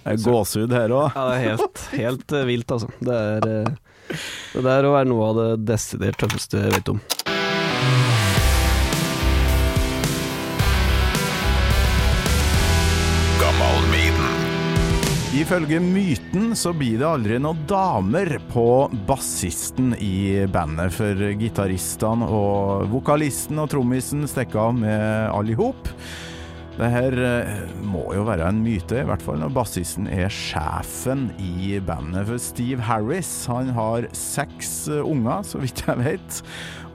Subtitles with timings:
[0.00, 1.16] Det er gåsehud her òg.
[1.16, 2.90] Ja, det er helt, helt eh, vilt, altså.
[3.00, 3.72] Det er eh,
[4.54, 7.02] Det der å være noe av det desidert tøffeste jeg vet om.
[15.30, 18.64] Ifølge myten så blir det aldri noen damer på
[19.06, 25.88] bassisten i bandet, for gitaristene og vokalisten og trommisen stikker av med alle i hop.
[26.80, 31.26] Det her eh, må jo være en myte, i hvert fall når bassisten er sjefen
[31.36, 32.24] i bandet.
[32.30, 36.38] For Steve Harris han har seks eh, unger, så vidt jeg vet.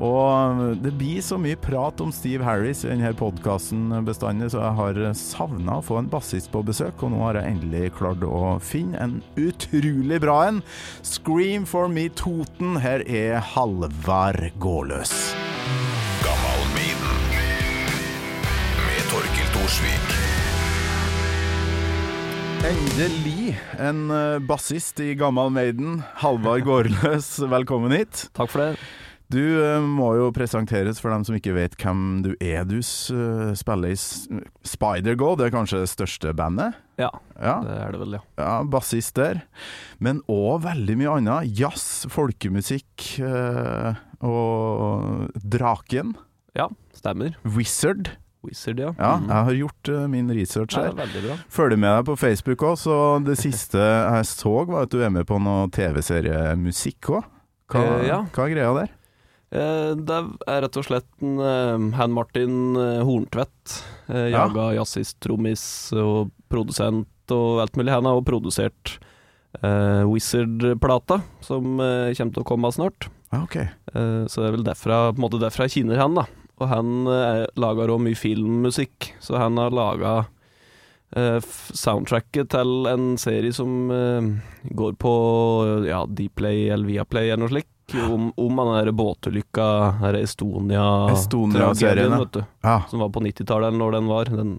[0.01, 4.77] Og det blir så mye prat om Steve Harris i denne podkasten bestandig, så jeg
[4.81, 8.57] har savna å få en bassist på besøk, og nå har jeg endelig klart å
[8.65, 10.63] finne en utrolig bra en.
[11.05, 15.13] Scream for me Toten, her er Halvard Gårdløs.
[19.65, 20.09] Thorsvik.
[22.69, 26.03] Endelig en eh, bassist i Gammal Maiden.
[26.21, 28.27] Halvard Gårdløs, velkommen hit.
[28.37, 28.83] Takk for det.
[29.33, 32.61] Du eh, må jo presenteres for dem som ikke vet hvem du er.
[32.69, 33.97] Du eh, spiller i
[34.69, 36.77] Spider-Go, det er kanskje det største bandet?
[37.01, 38.21] Ja, Ja, det er det vel, ja.
[38.37, 39.41] ja bassist der.
[39.97, 41.49] Men òg veldig mye annet.
[41.57, 43.15] Jazz, folkemusikk
[44.29, 46.13] og Draken.
[46.53, 46.69] Ja,
[47.01, 47.33] stemmer.
[47.57, 48.13] Wizard.
[48.45, 48.91] Wizard, ja.
[48.97, 49.27] Ja, Mhm.
[49.29, 50.93] jeg har gjort uh, min research her.
[50.93, 51.39] er.
[51.49, 55.09] Følger med deg på Facebook òg, så det siste jeg så, var at du er
[55.09, 57.23] med på noe TV-seriemusikk òg.
[57.71, 58.19] Hva, uh, ja.
[58.31, 58.93] hva er greia der?
[59.55, 63.81] Uh, Det er rett og slett en Han Martin Horntvedt.
[64.09, 64.45] Ja.
[64.47, 67.89] Jaga jazzist, trommis og produsent og alt mulig.
[67.93, 68.97] Han har også produsert
[70.05, 73.07] Wizard-plata, som kommer til å komme snart.
[73.31, 73.69] Ah, okay.
[73.93, 76.25] Så det er vel derfra, på en måte derfra jeg kjenner han, da.
[76.61, 80.13] Og han eh, lager også mye filmmusikk, så han har laga
[81.15, 81.39] eh,
[81.75, 84.29] soundtracket til en serie som eh,
[84.71, 85.15] går på
[85.89, 87.71] ja, Dplay eller Viaplay eller noe slikt.
[87.93, 89.65] Om, om den der båtulykka,
[89.99, 92.39] her Estonia-tragedien, vet du.
[92.65, 92.79] Ja.
[92.89, 94.25] Som var på 90-tallet, eller når den var.
[94.25, 94.55] Den,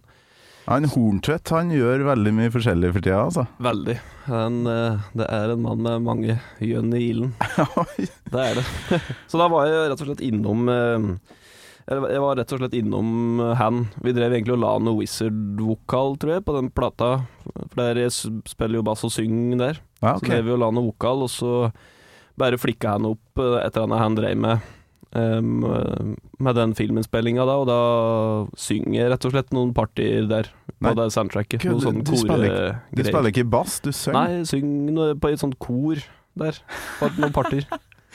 [0.67, 3.47] Han Horntvedt han gjør veldig mye forskjellig for tida, altså.
[3.59, 3.97] veldig.
[4.29, 7.35] Han, eh, det er en mann med mange gjønn i ilden.
[8.31, 8.67] Det er det.
[9.31, 11.11] Så da var jeg rett og slett innom eh,
[11.87, 13.85] Jeg var rett og slett innom han.
[14.03, 17.11] Vi drev egentlig og la noe Wizard-vokal, tror jeg, på den plata.
[17.45, 18.11] For der jeg
[18.51, 19.79] spiller jo bass og synger der.
[20.03, 21.53] ja, Så drev vi og la noe vokal, og så
[22.37, 24.67] bare flikka han opp eh, et eller annet han drev med.
[25.15, 25.41] eh,
[26.43, 27.79] med den filminnspillinga da, og da
[28.61, 30.51] synger jeg rett og slett noen partier der
[30.83, 31.63] på det soundtracket.
[31.63, 34.13] Gud, Noen sånne du spiller ikke- Du spiller ikke bass, du synger?
[34.19, 35.97] Nei, jeg synger på et sånt kor
[36.37, 36.59] der.
[36.99, 37.65] På noen partier.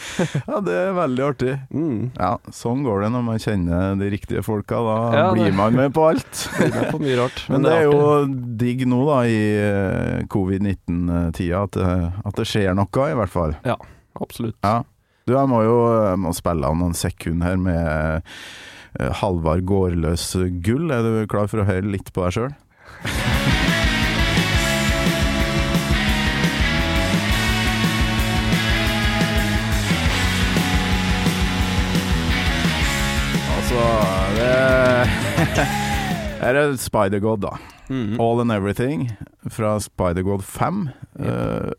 [0.50, 1.54] Ja, det er veldig artig.
[1.74, 2.12] Mm.
[2.18, 4.80] Ja, sånn går det når man kjenner de riktige folka.
[4.86, 6.44] Da Ja, blir man med på alt.
[6.60, 7.44] Det med på mye rart.
[7.52, 8.00] Men det er artig.
[8.00, 13.34] jo digg nå, da, i eh, covid-19-tida, at, det- at det skjer noe, i hvert
[13.34, 13.56] fall.
[13.68, 13.78] Ja,
[14.22, 14.58] Absolutt.
[14.66, 14.82] Ja.
[15.30, 15.76] Du, jeg må jo
[16.10, 18.24] jeg må spille av noen sekunder her med
[19.00, 20.26] eh, Halvard Gårdløs
[20.66, 20.90] gull.
[20.92, 22.52] Er du klar for å høre litt på deg sjøl?
[35.06, 35.68] det
[36.42, 37.52] Her er Spider-God, da.
[37.92, 38.16] Mm.
[38.22, 39.12] All and Everything
[39.52, 40.90] fra Spider-God 5.
[41.20, 41.72] Eh,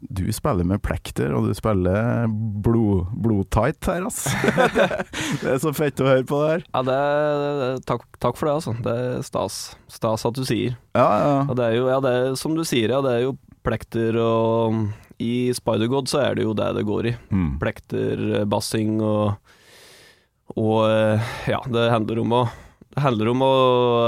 [0.00, 2.28] du spiller med plekter, og du spiller
[2.62, 4.26] blod, blodtight her, ass.
[4.76, 4.86] det,
[5.42, 6.66] det er så fett å høre på det her.
[6.68, 8.76] Ja, det er, takk, takk for det, altså.
[8.84, 9.58] Det er stas.
[9.90, 10.76] Stas at du sier.
[10.94, 11.34] Ja, ja.
[11.48, 13.34] Og det er jo, ja, det er, som du sier, ja, det er jo
[13.66, 14.84] plekter og
[15.18, 17.16] I Spider-God så er det jo det det går i.
[17.34, 17.52] Mm.
[17.62, 19.55] Plekter, eh, bassing og
[20.54, 22.46] Og eh, ja, det handler om å
[22.96, 23.54] det handler om å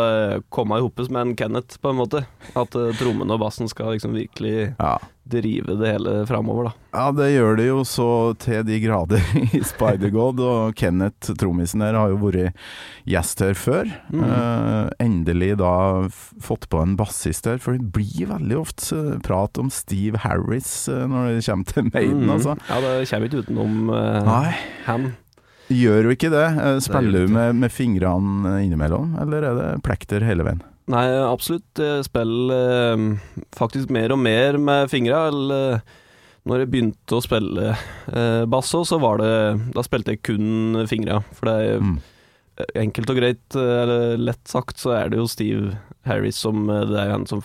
[0.00, 2.22] eh, komme i hopes med en Kenneth, på en måte.
[2.56, 4.94] At uh, trommene og bassen skal liksom virkelig Ja.
[5.28, 6.72] drive det hele framover, da.
[6.96, 8.08] ja, det gjør det jo så
[8.40, 9.20] til de grader
[9.58, 12.56] i Spider-God, og Kenneth, trommisen her, har jo vært
[13.04, 13.92] gjest her før.
[14.08, 14.24] Mm.
[14.24, 15.74] Eh, endelig da
[16.40, 20.88] fått på en bassist her, for det blir veldig ofte eh, prat om Steve Harris
[20.88, 22.36] eh, når det kommer til Maiden, mm.
[22.38, 22.56] altså.
[22.72, 24.54] Ja, det kommer ikke utenom uh, Nei.
[24.88, 25.10] han.
[25.68, 26.46] Gjør jo ikke det.
[26.56, 30.62] Eh, Spiller du med, med fingrene innimellom, eller er det plekter hele veien?
[30.88, 31.68] Nei, absolutt.
[31.76, 33.02] Jeg spiller eh,
[33.58, 35.26] faktisk mer og mer med fingra.
[35.28, 35.96] Eh,
[36.48, 37.74] når jeg begynte å spille
[38.48, 39.32] basso, så var det
[39.74, 41.18] Da spilte jeg kun fingra.
[41.36, 41.98] For det er Mm.
[42.74, 45.76] enkelt og greit, eller lett sagt, så er det jo Steve
[46.08, 47.42] Harris som Det er han som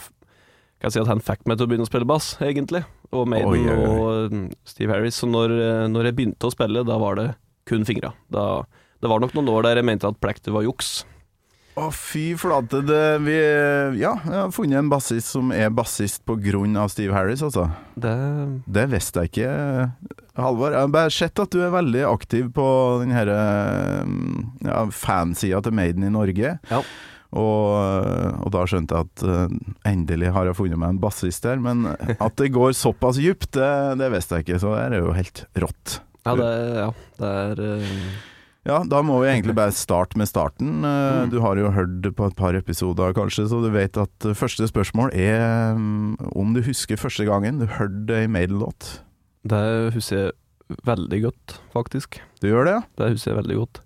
[0.82, 2.86] Kan si at han fikk meg til å begynne å spille bass, egentlig.
[3.12, 4.00] Og Maiden Oi, oi, oi.
[4.00, 5.16] og Steve Harris.
[5.20, 5.54] Så når,
[5.92, 7.28] når jeg begynte å spille, da var det
[7.70, 8.14] kun fingra.
[8.30, 11.02] Det var nok noen år der jeg mente at plekter var juks.
[11.74, 12.84] Å, fy flate.
[12.86, 13.34] Det, vi,
[13.98, 17.72] ja, jeg har funnet en bassist som er bassist av Steve Harris, altså.
[17.98, 18.14] Det
[18.70, 19.90] Det visste jeg ikke,
[20.38, 20.76] Halvor.
[20.76, 22.68] Jeg har bare sett at du er veldig aktiv på
[23.02, 23.28] den her
[24.62, 26.60] ja, fansida til Maiden i Norge.
[26.70, 26.84] Ja.
[27.34, 29.54] Og, og da skjønte jeg at eh,
[29.90, 31.58] endelig har jeg funnet meg en bassist her.
[31.58, 35.16] Men at det går såpass djupt, det, det visste jeg ikke, så det er jo
[35.18, 35.98] helt rått.
[36.26, 36.86] Ja, det, ja,
[37.20, 37.96] det er eh,
[38.64, 40.84] Ja, da må vi egentlig bare starte med starten.
[40.88, 41.30] Eh, Mm.
[41.32, 44.68] Du har jo hørt på et par episoder kanskje, så du vet at eh, første
[44.70, 49.02] spørsmål er mm, om du husker første gangen du hørte ei Maiden-låt.
[49.44, 49.64] Det
[49.96, 52.22] husker jeg veldig godt, faktisk.
[52.42, 52.84] Du gjør det, ja?
[53.00, 53.82] Det husker jeg veldig godt.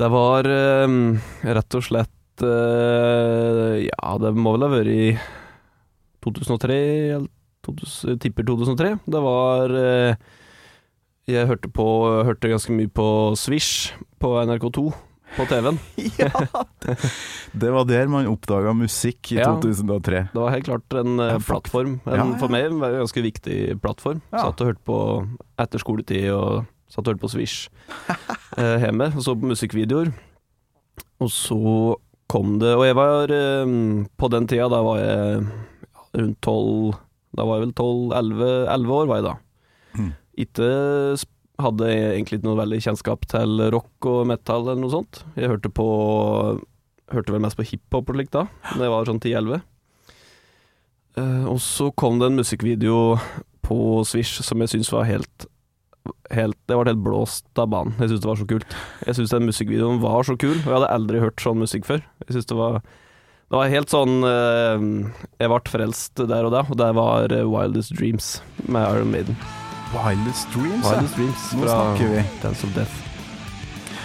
[0.00, 5.06] Det var rett og slett Ja, det må vel ha vært i
[6.24, 6.76] 2003,
[7.16, 7.28] eller
[7.66, 8.92] 2000, tipper 2003.
[9.14, 10.14] Det var eh,
[11.30, 11.84] Jeg hørte på
[12.26, 13.06] Hørte ganske mye på
[13.38, 13.92] Swish
[14.22, 14.84] på NRK2
[15.32, 15.78] på TV-en.
[16.20, 16.28] Ja!
[17.56, 19.46] Det var der man oppdaga musikk i Ja.
[19.56, 20.18] 2003.
[20.34, 21.94] Det var helt klart en eh, plattform.
[22.04, 22.38] En, Ja, ja.
[22.42, 24.20] For meg en ganske viktig plattform.
[24.34, 24.98] Satt og hørte på
[25.62, 27.70] etter skoletid og satt og hørte på Swish
[28.60, 29.08] eh, hjemme.
[29.16, 30.12] Og så på musikkvideoer.
[31.22, 31.56] Og så
[32.28, 33.72] kom det Og jeg var eh,
[34.18, 35.44] På den tida, da var jeg
[36.18, 36.96] rundt tolv
[37.36, 39.34] Da var jeg vel tolv, elleve år, var jeg da.
[39.96, 40.10] Mm.
[40.40, 40.68] Ikke
[41.62, 45.24] hadde jeg egentlig ikke noe veldig kjennskap til rock og metal eller noe sånt.
[45.38, 45.88] Jeg hørte på
[47.12, 49.58] Hørte vel mest på hiphop og slikt da, da jeg var sånn 10-11.
[51.20, 53.00] Eh, og så kom det en musikkvideo
[53.66, 53.76] på
[54.08, 55.48] Swish som jeg syns var helt
[56.32, 57.92] Helt, det var helt blåst av banen.
[58.00, 58.72] Jeg syntes det var så kult.
[59.06, 62.02] Jeg syntes den musikkvideoen var så kul, og jeg hadde aldri hørt sånn musikk før.
[62.24, 64.86] Jeg synes det var Det var helt sånn eh,
[65.38, 69.38] Jeg ble frelst der og da, og det var eh, Wildest Dreams med Iron Maiden.
[69.92, 70.86] Wildest Dreams.
[70.88, 72.22] Wildest Dreams Nå snakker vi.
[72.42, 72.94] Dance of Death.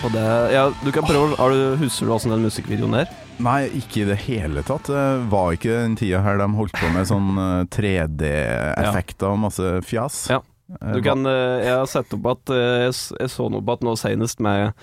[0.06, 3.07] Og det Ja, du kan prøve har du, Husker du åssen den musikkvideoen er?
[3.42, 4.89] Nei, ikke i det hele tatt.
[4.89, 9.74] Det var ikke den tida her de holdt på med sånn eh, 3D-effekter og masse
[9.86, 10.24] fjas.
[10.34, 10.39] Ja.
[10.81, 13.78] Eh, Du kan, eh, jeg har sett opp at eh, jeg, jeg så noe på
[13.78, 14.74] at nå senest med,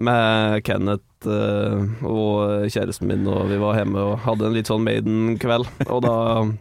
[0.00, 4.84] med Kenneth eh, og kjæresten min, og vi var hjemme og hadde en litt sånn
[4.88, 5.68] Maiden-kveld.
[5.92, 6.52] Og da eh,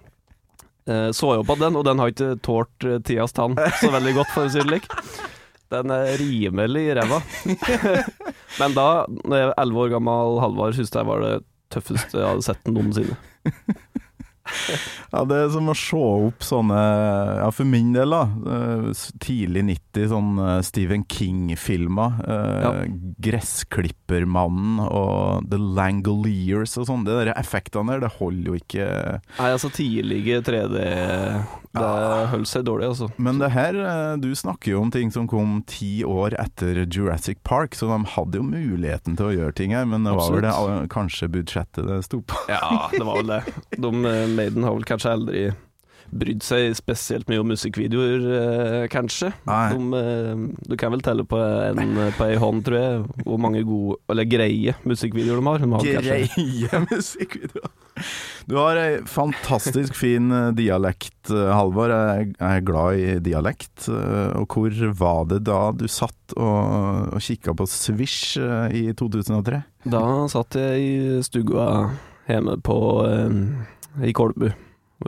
[1.16, 4.16] så jeg opp at den, og den har ikke tålt eh, tidas tann så veldig
[4.20, 4.90] godt, for å si det slik.
[5.72, 7.22] Den er rimelig ræva.
[8.60, 8.88] Men da,
[9.24, 11.36] når jeg var elleve år gammel Halvard, syntes jeg var det
[11.72, 13.16] tøffeste jeg hadde sett noensinne.
[15.12, 16.78] Ja, det er som å se opp sånne
[17.42, 18.22] Ja, for min del, da.
[18.56, 20.30] eh, Tidlig 90, sånn
[20.64, 22.22] Stephen King-filmer.
[22.24, 22.72] eh, Ja.
[23.22, 27.04] 'Gressklippermannen' og 'The Langoliers' og sånn.
[27.06, 28.88] De der effektene der, det holder jo ikke.
[29.40, 30.78] Nei, altså tidlige 3D
[31.72, 31.88] Det
[32.32, 33.08] holdt seg dårlig, altså.
[33.18, 37.38] Men det her, eh, du snakker jo om ting som kom ti år etter Jurassic
[37.48, 40.42] Park, så de hadde jo muligheten til å gjøre ting her, men det var vel
[40.42, 42.36] det kanskje budsjettet det sto på.
[42.52, 43.44] Ja, det var vel det.
[43.82, 43.92] De
[44.42, 45.44] Maiden har vel kanskje aldri
[46.12, 49.30] brydd seg spesielt mye om musikkvideoer, eh, kanskje.
[49.48, 53.62] De, eh, du kan vel telle på en på ei hånd, tror jeg, hvor mange
[53.64, 55.64] gode, eller greie musikkvideoer de har.
[55.64, 57.72] De har kanskje- Greie musikkvideoer.
[58.50, 61.94] Du har ei fantastisk fin eh, dialekt, eh, Halvor.
[61.96, 63.88] Jeg er glad i dialekt.
[63.88, 69.64] eh, Og hvor var det da du satt og, og kikka på Swish i 2003?
[69.88, 71.70] Da satt jeg i stua
[72.28, 74.52] hjemme på eh, i Kolbu,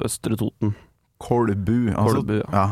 [0.03, 0.73] Østre Toten.
[1.23, 1.77] Kolbu.
[1.93, 2.49] Altså, Kolbu, ja.
[2.51, 2.65] ja.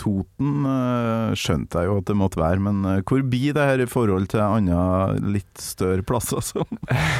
[0.00, 3.82] Toten eh, skjønte jeg jo at det måtte være, men eh, hvor blir det her
[3.84, 6.66] i forhold til andre litt større plasser som,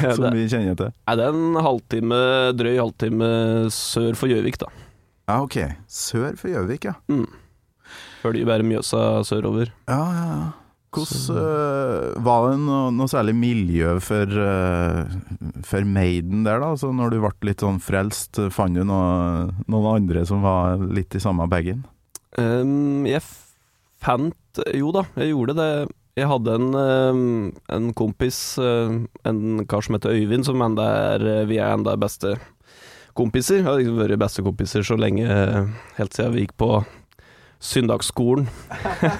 [0.03, 0.91] som vi kjenner til?
[0.91, 2.19] er det en halvtime,
[2.59, 3.31] drøy halvtime
[3.73, 4.69] sør for Gjøvik, da.
[5.25, 5.57] Ja, ok.
[5.89, 6.97] Sør for Gjøvik, ja.
[7.09, 7.25] Mm.
[8.21, 9.71] Følger bare Mjøsa sørover.
[9.89, 10.45] Ja, ja, ja.
[10.95, 15.17] Hvordan øh, Var det noe, noe særlig miljø for, øh,
[15.67, 16.71] for Maiden der, da?
[16.73, 21.15] Altså, når du ble litt sånn frelst, fant du noe, noen andre som var litt
[21.15, 21.83] i samme bagen?
[22.35, 23.23] Um, jeg
[24.03, 25.69] fant Jo da, jeg gjorde det.
[26.15, 26.75] Jeg hadde en,
[27.75, 28.93] en kompis, eh,
[29.27, 32.37] en kar som heter Øyvind, som enda er Vi er enda beste
[33.15, 33.63] kompiser.
[33.63, 36.69] Vi har liksom vært bestekompiser så lenge, eh, helt siden vi gikk på
[37.63, 38.47] søndagsskolen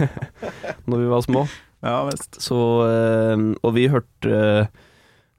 [0.90, 1.46] når vi var små.
[1.86, 2.40] Ja visst.
[2.42, 2.58] Så,
[2.90, 4.68] eh, og vi hørte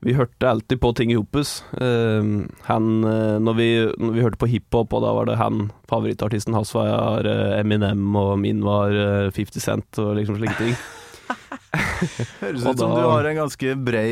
[0.07, 1.65] Vi hørte alltid på ting i hopus.
[1.81, 2.23] Eh,
[2.69, 6.55] han, eh, når, vi, når vi hørte på hiphop, og da var det han Favorittartisten
[6.55, 10.77] hans var eh, Eminem, og min var eh, 50 Cent, og liksom slike ting.
[12.41, 14.11] Høres ut som da- du har en ganske brei,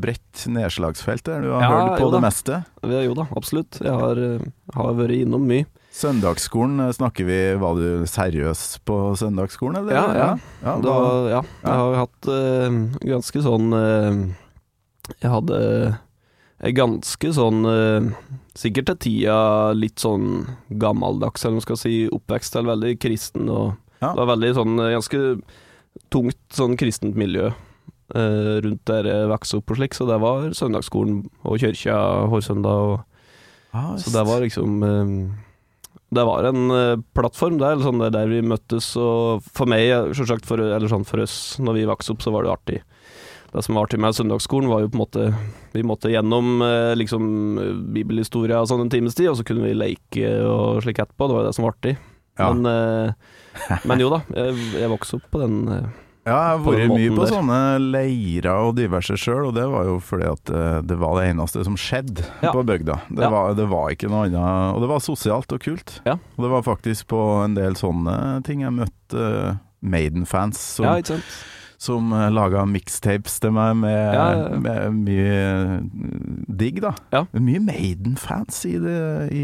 [0.00, 1.42] bredt nedslagsfelt der.
[1.44, 2.22] Du har Ja, hørt på det da.
[2.24, 2.60] meste.
[2.82, 3.80] Ja, jo da, absolutt.
[3.82, 5.66] Jeg har, eh, har vært innom mye.
[5.98, 9.96] Søndagsskolen, øh, snakker vi Var du seriøs på søndagsskolen, eller?
[9.98, 10.28] Ja, ja.
[10.62, 10.98] ja Da,
[11.32, 14.20] ja, jeg har hatt uh, ganske sånn uh,
[15.18, 15.62] Jeg hadde
[16.74, 18.08] ganske sånn eh,
[18.58, 20.48] Sikkert til tida litt sånn
[20.82, 23.48] gammeldags, eller man skal si, oppvekst eller veldig kristen.
[23.48, 24.12] og Ja.
[24.12, 25.20] Det var veldig sånn eh, ganske
[26.10, 27.52] tungt sånn kristent miljø
[28.14, 32.42] eh, rundt der jeg vokste opp og slik, så det var søndagsskolen og kirka hver
[32.42, 32.74] søndag.
[32.74, 33.04] og
[33.76, 35.14] Ah, så det var liksom eh,
[36.14, 40.48] Det var en uh, plattform der, sånn der, der vi møttes, og for meg, selvsagt
[40.48, 42.78] for, eller sånn for oss, når vi vokste opp, så var det artig.
[43.52, 45.22] Det som var artig med søndagsskolen, var jo på en måte
[45.72, 47.24] Vi måtte gjennom uh, liksom
[47.94, 51.28] bibelhistorie og sånn en times tid, og så kunne vi leke og slik etterpå.
[51.28, 51.94] Det var jo det som var artig.
[52.38, 52.50] Ja.
[52.52, 55.88] Men, uh, men jo da, jeg, jeg vokste opp på den eh,
[56.28, 57.32] Ja, jeg har vært mye på der.
[57.32, 57.58] sånne
[57.96, 61.64] leirer og diverse sjøl, og det var jo fordi at eh, det var det eneste
[61.66, 62.52] som skjedde Ja.
[62.52, 62.98] på bygda.
[63.08, 63.30] Det, Ja.
[63.32, 66.00] var, det var ikke noe annet, og det var sosialt og kult.
[66.06, 66.18] Ja.
[66.36, 70.84] Og det var faktisk på en del sånne ting jeg møtte eh, Maiden-fans som?
[71.78, 75.74] Som uh, laga mixtapes til meg med, Ja, ja, med mye eh,
[76.58, 76.90] digg, da.
[77.14, 77.20] Ja.
[77.38, 78.96] Mye Maiden-fans i det
[79.30, 79.42] i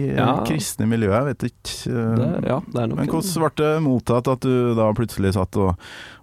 [0.49, 1.76] kristne miljøet, jeg vet ikke.
[1.93, 5.61] eh, Det, ja, det nok men hvordan ble det mottatt at du da plutselig satt
[5.62, 5.76] og,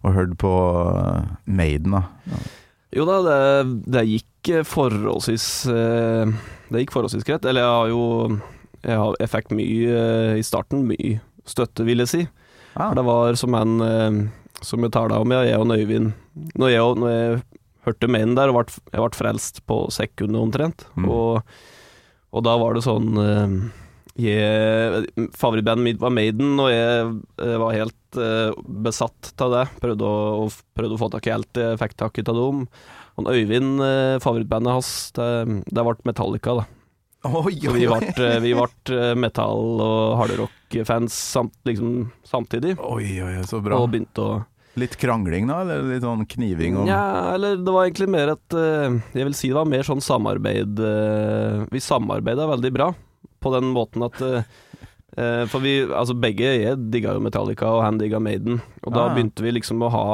[0.03, 0.51] og hørte på
[0.97, 2.03] eh, Maiden, da?
[2.91, 3.39] Jo da, det,
[3.95, 6.35] det gikk eh, forholdsvis eh,
[6.73, 7.45] Det gikk forholdsvis greit.
[7.47, 8.03] Eller jeg har jo
[8.83, 12.21] Jeg, har, jeg fikk mye eh, i starten, mye støtte, vil jeg si.
[12.75, 12.89] Ah.
[12.89, 14.19] For det var som en eh,
[14.65, 16.11] som jeg tala om, ja, jeg og Øyvind
[16.59, 17.41] Når jeg, når jeg
[17.85, 21.07] hørte Maiden der, og ble, jeg ble frelst på sekundet omtrent, Mm.
[21.09, 21.41] og,
[22.31, 23.55] og da var det sånn eh,
[24.21, 25.05] jeg,
[25.39, 28.51] Favorittbandet mitt var Maiden, og jeg, jeg var helt eh,
[28.85, 29.63] besatt av det.
[29.81, 32.65] Prøvde å, prøvde å få tak i alt jeg fikk tak i av dem.
[33.21, 35.29] Og Øyvind, eh, favorittbandet hans, det,
[35.71, 36.67] det ble Metallica, da.
[37.21, 42.77] Oi, Så vi ble, eh, vi ble eh, metal- og hardrock-fans samt, liksom, samtidig.
[42.81, 43.77] Oi, oi, oi, så bra.
[43.77, 44.39] Og begynte å
[44.79, 46.77] Litt krangling da, eller litt sånn kniving?
[46.79, 46.87] Og...
[46.87, 50.03] Ja, eller det var egentlig mer et eh, Jeg vil si det var mer sånn
[50.03, 52.91] samarbeid eh, Vi samarbeida veldig bra,
[53.43, 54.45] på den måten at eh,
[55.51, 58.61] For vi, altså begge Jeg digga jo Metallica, og han digga Maiden.
[58.85, 59.15] Og da ja.
[59.17, 60.05] begynte vi liksom å ha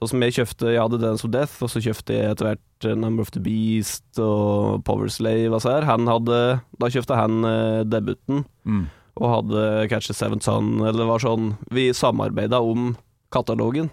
[0.00, 2.88] Sånn som jeg kjøpte Jeg hadde Dance of Death, og så kjøpte jeg etter hvert
[2.98, 5.86] Number of the Beast og Power Slave og så her.
[5.86, 6.38] Han hadde
[6.80, 7.44] Da kjøpte han
[7.86, 8.86] debuten, Mm.
[9.20, 9.62] og hadde
[9.92, 12.94] Catch the Seventh Son, eller det var sånn Vi samarbeida om
[13.32, 13.90] katalogen.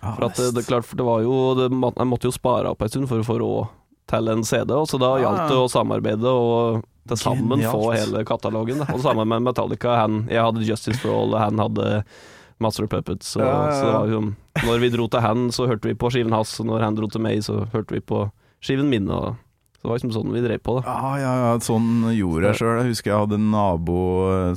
[0.00, 2.68] Ah, For at det, det klart, for det var jo det, Jeg måtte jo spare
[2.68, 3.68] opp en stund for å få råd
[4.12, 7.72] til en CD, og så da Ah, gjaldt det å samarbeide og til sammen Genialt.
[7.72, 8.78] få hele katalogen.
[8.80, 8.86] Da.
[8.94, 9.94] Og sammen med Metallica.
[10.02, 12.04] Han, jeg hadde Justice for All, og han hadde
[12.60, 13.34] Master of Puppets.
[13.36, 13.72] Og, Ja, ja, ja.
[13.80, 14.20] Så det var jo,
[14.68, 17.08] når vi dro til han, så hørte vi på skiven hans, og når han dro
[17.12, 18.22] til meg, så hørte vi på
[18.64, 19.08] skiven min.
[19.12, 19.34] Og,
[19.76, 20.78] så det var liksom sånn vi drev på.
[20.80, 20.94] Da.
[20.96, 22.78] Ja, ja, ja, sånn gjorde jeg sjøl.
[22.84, 23.98] Jeg husker jeg hadde en nabo
[24.32, 24.54] eh,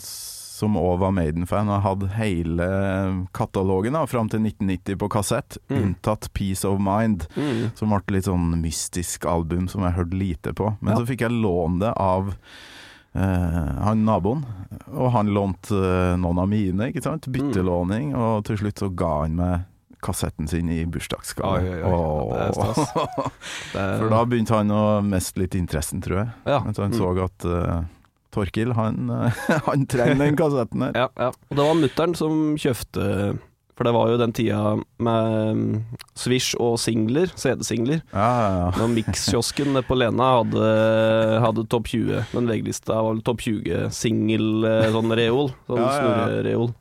[0.57, 2.67] som òg var Maiden-fan, og hadde hele
[3.37, 5.77] katalogen da, fram til 1990 på kassett, Mm.
[5.83, 7.71] unntatt Peace of Mind, Mm.
[7.77, 10.71] som ble litt sånn mystisk album som jeg hørte lite på.
[10.81, 10.99] Men Ja.
[10.99, 12.33] så fikk jeg låne det av
[13.15, 14.43] Uh, han naboen,
[14.93, 17.25] og han lånte uh, noen av mine, ikke sant?
[17.33, 19.63] Byttelåning, og til slutt så ga han meg
[20.03, 21.63] kassetten sin i bursdagsgave.
[22.37, 22.53] Er-
[23.73, 26.29] For da begynte han å miste litt interessen, tror jeg.
[26.45, 26.59] ja.
[26.67, 26.97] At han Mm.
[26.99, 27.83] så at eh,
[28.37, 30.97] Torkil, han, eh, han trenger den kassetten her.
[30.97, 31.29] Ja, ja.
[31.49, 33.05] Og det var mutter'n som kjøpte
[33.77, 34.61] For det var jo den tida
[35.05, 37.99] med mm, Swish og singler, CD-singler.
[38.09, 38.69] Ja, ja, ja.
[38.79, 40.69] Når Mix-kiosken på Lena hadde,
[41.43, 42.23] hadde topp 20.
[42.31, 45.51] Den VG-lista var vel topp 20 singel eh, sånn reol.
[45.69, 46.73] Sånn Ja, snurrereol.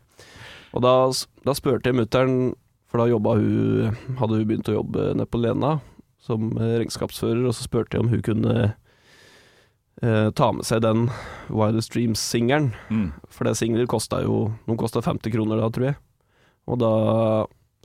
[0.76, 0.94] Og da,
[1.44, 2.54] da spurte jeg mutter'n,
[2.88, 5.76] for da hun Hadde hun begynt å jobbe nede på Lena
[6.26, 8.56] som eh, regnskapsfører, og så spurte jeg om hun kunne
[10.02, 11.06] eh, ta med seg den
[11.48, 12.72] Wildest Dreams-singelen.
[12.90, 13.08] Mm.
[13.32, 15.98] For det singler kosta jo Noen kosta 50 kroner da, tror jeg.
[16.66, 16.92] Og da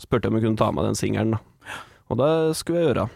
[0.01, 1.41] spurte jeg om jeg kunne ta med den singelen, da.
[2.12, 3.08] Og det skulle jeg gjøre.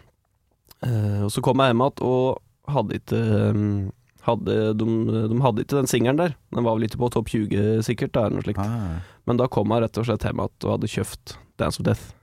[0.85, 3.21] Eh, og så kom jeg hjem igjen og hadde ikke
[3.55, 3.79] mm,
[4.25, 4.85] hadde, de,
[5.31, 6.35] de hadde ikke den singelen der.
[6.55, 8.61] Den var vel ikke på topp 20 sikkert, da, eller noe slikt.
[8.63, 11.87] Ah, Men da kom jeg rett og slett hjem igjen og hadde kjøpt Dance of
[11.89, 12.13] Death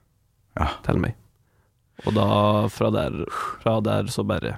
[0.59, 0.67] Ja.
[0.85, 1.15] til meg.
[2.07, 2.25] Og da,
[2.73, 3.15] fra der,
[3.63, 4.57] fra der så bare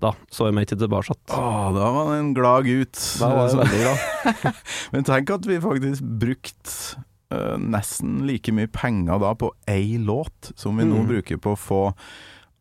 [0.00, 1.16] Da så jeg meg ikke tilbake.
[1.34, 3.00] Åh, da var han en glad gutt.
[3.18, 4.54] Da var jeg veldig glad.
[4.94, 7.02] Men tenk at vi faktisk brukte
[7.34, 11.08] uh, nesten like mye penger da på én låt som vi nå Mm.
[11.10, 11.80] bruker på å få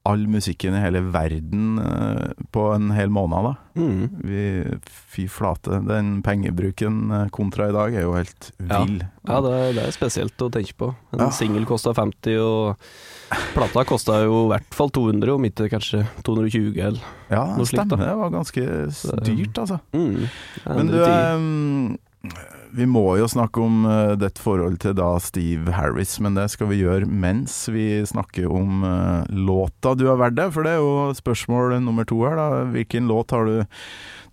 [0.08, 3.44] all musikken i hele verden eh, på en hel måned.
[3.50, 3.54] da.
[3.78, 4.10] Mm.
[4.24, 4.42] Vi,
[5.14, 8.82] fy flate, den pengebruken eh, kontra i dag er jo helt Ja.
[8.86, 9.04] vill.
[9.28, 10.90] Ja, det, det er spesielt å tenke på.
[11.14, 11.30] En Ja.
[11.36, 12.90] singel kosta 50, og
[13.54, 17.84] plata kosta jo i hvert fall 200, om ikke kanskje 220 eller Ja, Noe slikt,
[17.84, 18.06] Ja, stemmer.
[18.08, 18.68] Det var ganske
[19.28, 19.80] dyrt, altså.
[19.94, 20.28] mm.
[20.66, 21.98] er Men du, ehm,
[22.76, 26.70] Vi må jo snakke om uh, ditt forhold til da Steve Harris, men det skal
[26.72, 30.82] vi gjøre mens vi snakker om uh, låta du har valgt deg, for det er
[30.84, 32.36] jo spørsmål nummer to her.
[32.38, 32.66] da.
[32.74, 33.64] Hvilken låt har du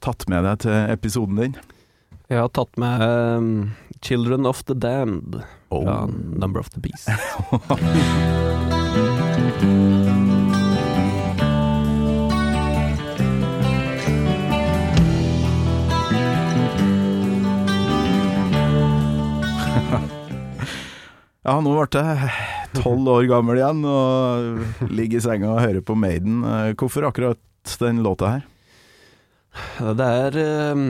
[0.04, 1.56] tatt med deg til episoden din?
[2.32, 6.08] Jeg har tatt med um, 'Children of the Damned' fra Oh.
[6.08, 7.08] 'Number of the Beast'.
[21.44, 22.28] Ja, nå ble jeg
[22.78, 26.38] tolv år gammel igjen og ligger i senga og hører på Maiden.
[26.40, 28.46] Eh, Hvorfor akkurat den låta her?
[30.00, 30.38] Det er,
[30.72, 30.86] um,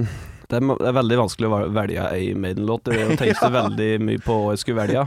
[0.46, 2.86] det er, det er veldig vanskelig å velge ei Maiden-låt.
[2.94, 5.04] Jeg tenkte veldig mye på hva jeg skulle velge.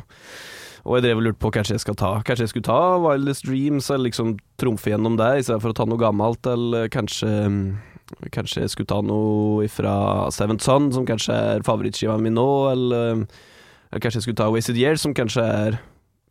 [0.84, 3.48] Og jeg drev og lurte på kanskje jeg skal ta Kanskje jeg skulle ta Wildest
[3.48, 7.32] Dreams, eller liksom trumfe gjennom det, i stedet for å ta noe gammelt, eller kanskje
[7.48, 7.62] um,
[8.36, 9.96] Kanskje jeg skulle ta noe fra
[10.32, 13.25] Seventh Son, som kanskje er favorittskiva mi nå, eller
[13.91, 15.77] kanskje jeg skulle ta Wasted Years, som kanskje er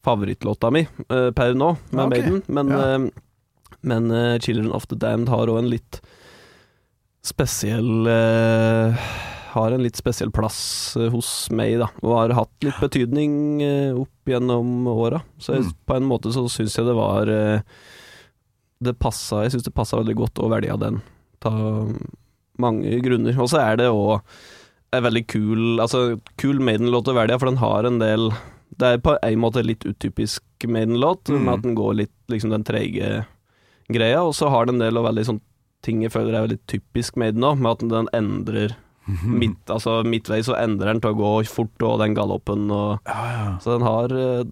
[0.07, 2.11] favorittlåta mi uh, per nå, med okay.
[2.13, 2.43] Maiden.
[2.47, 2.97] Men, ja.
[2.97, 6.01] uh, men uh, Children of the Damned har òg en litt
[7.27, 8.07] spesiell
[9.57, 10.59] Har en litt spesiell plass
[11.11, 11.89] hos meg, da.
[12.05, 13.33] Og har hatt litt betydning
[13.99, 15.23] opp gjennom åra.
[15.43, 15.73] Så jeg, Mm.
[15.89, 17.27] på en måte så syns jeg det var
[18.79, 21.01] Det passa Jeg syns det passa veldig godt å velge den.
[21.43, 21.51] Ta
[22.63, 23.35] mange grunner.
[23.43, 24.21] Og så er det òg
[24.93, 28.31] en veldig kul Altså kul Maiden-låt å velge, for den har en del
[28.79, 31.45] Det er på en måte litt utypisk Maiden-låt, Mm.
[31.45, 33.27] med at den går litt liksom den treige
[33.93, 35.41] greia, og så har den en del av veldig sånn
[35.83, 38.75] ting jeg føler er veldig typisk Maiden òg, med at den endrer
[39.23, 43.21] midt, altså midtveis så endrer den til å gå fort, og den galoppen og Ja,
[43.37, 43.59] ja.
[43.63, 44.45] Så den har eh,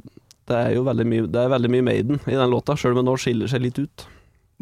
[0.47, 3.01] Det er jo veldig mye Det er veldig mye Maiden i den låta, sjøl om
[3.03, 4.07] den nå skiller seg litt ut.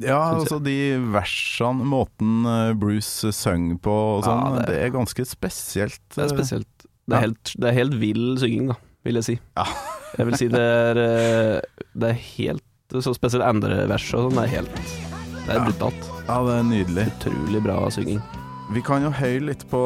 [0.01, 4.67] Ja, altså de versene, måten eh, Bruce søng på og sånn, Ja, det...
[4.73, 6.01] det- er ganske spesielt.
[6.15, 6.87] Det er eh, spesielt.
[7.07, 9.37] Det er helt, det er helt vill synging, da, vil jeg si.
[9.59, 9.67] Ja.
[10.13, 11.61] Jeg vil si det er eh,
[11.97, 15.63] Det er helt Så spesielt andre vers og sånn, det er helt Det er Ja.
[15.65, 16.11] brutalt.
[16.29, 17.07] Ja, det er nydelig.
[17.17, 18.21] Utrolig bra synging.
[18.77, 19.81] Vi kan jo høye litt på,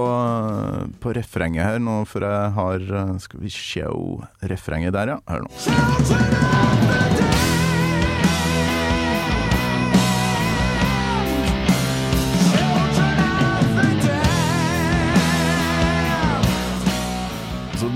[1.02, 2.84] på refrenget her nå, for jeg har
[3.22, 5.18] Skal vi show refrenget der, ja.
[5.30, 7.15] Hør nå.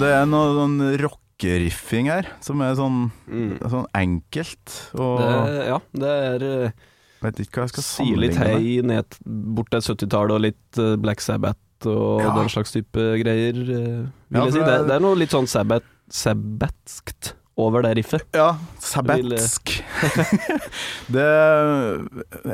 [0.01, 3.03] Det er noe sånn rockeriffing her, som er sånn,
[3.63, 4.77] sånn enkelt.
[4.97, 6.71] Og Det, ja, det er eh,
[7.25, 9.19] vet ikke hva jeg skal si litt sammenligne hei ned
[9.57, 12.35] bort til 70-tallet og litt eh, Black Sabbath og Ja.
[12.37, 14.59] den slags type greier, eh, vil Ja, jeg si.
[14.59, 18.25] Det, det- det er noe litt sånn sabbat, sabbatskt over det riffet.
[18.37, 19.85] Ja, sabbatsk.
[21.15, 21.27] det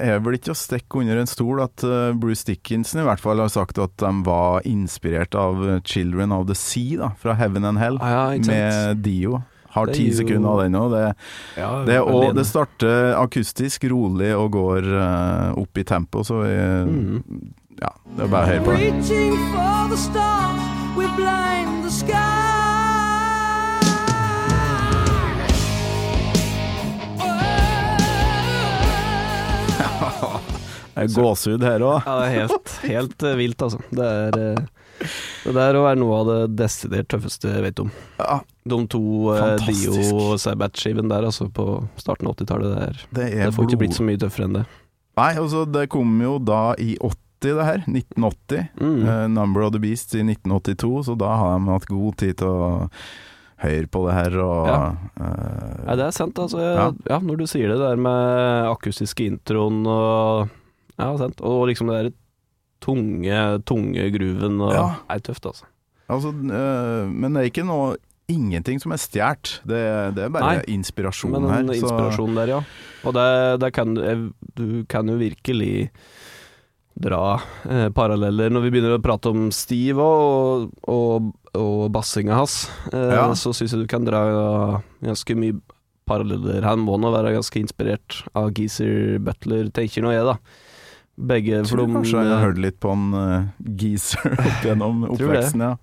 [0.03, 3.41] er vel ikke å stikke under en stol at eh, Bruce Dickinson i hvert fall
[3.43, 7.79] har sagt at de var inspirert av Children of the Sea da, fra Heaven and
[7.83, 9.43] Hell, Ah, ja, med Dio.
[9.77, 10.91] Har Det ti jo- sekunder av den òg.
[10.95, 11.15] Det,
[11.59, 11.99] Ja, det,
[12.39, 17.23] det starter akustisk, rolig og går uh, opp i tempo, så vi, mm.
[17.83, 18.73] ja, det er bare å høre på
[30.97, 32.07] gåsehud her òg.
[32.07, 33.81] Ja, det helt, helt eh, vilt, altså.
[33.91, 34.65] Det er eh,
[35.45, 37.91] Det der å være noe av det desidert tøffeste jeg vet om.
[38.19, 39.03] Ja, De to
[39.35, 39.93] eh, Fantastisk.
[40.09, 41.67] Dio Sabbat-skiven der, altså, på
[42.01, 44.65] starten av 80-tallet, det, det det får ikke blitt så mye tøffere enn det.
[45.21, 47.85] Nei, altså det kom jo da i 80, det her.
[47.87, 48.67] 1980.
[48.81, 48.99] Mm.
[49.07, 52.49] Uh, Number of the Beast i 1982, så da har de hatt god tid til
[52.49, 52.69] å
[53.63, 54.81] høre på det her og Ja.
[55.21, 56.59] uh, Nei, det er sant, altså.
[56.61, 56.89] Jeg, Ja.
[57.15, 57.19] ja.
[57.25, 60.49] når du sier det der med akustiske introen og
[60.99, 61.41] Ja, sant.
[61.45, 62.13] Og liksom det der
[62.81, 64.87] tunge, tunge grooven og Ja.
[65.11, 65.65] Er tøft, altså.
[66.09, 67.97] Altså, øh, men det er ikke noe
[68.29, 69.61] Ingenting som er stjålet.
[69.63, 69.79] Det,
[70.17, 71.63] det er bare Nei, inspirasjon Men her.
[71.63, 72.61] den så- inspirasjonen der, ja.
[73.07, 75.91] Og det, det kan Du kan jo virkelig
[76.99, 82.69] dra eh, paralleller når vi begynner å prate om Steve og, og, og bassinga hans.
[82.93, 83.29] Eh, Ja.
[83.37, 85.61] Så syns jeg du kan dra ganske mye
[86.09, 86.65] paralleller.
[86.65, 90.37] Han må nå være ganske inspirert av Geezer Butler, tenker nå jeg, da.
[91.17, 93.47] Begge Jeg tror de, kanskje jeg har eh, hørt litt på en uh,
[93.81, 95.75] geezer opp gjennom oppveksten, ja.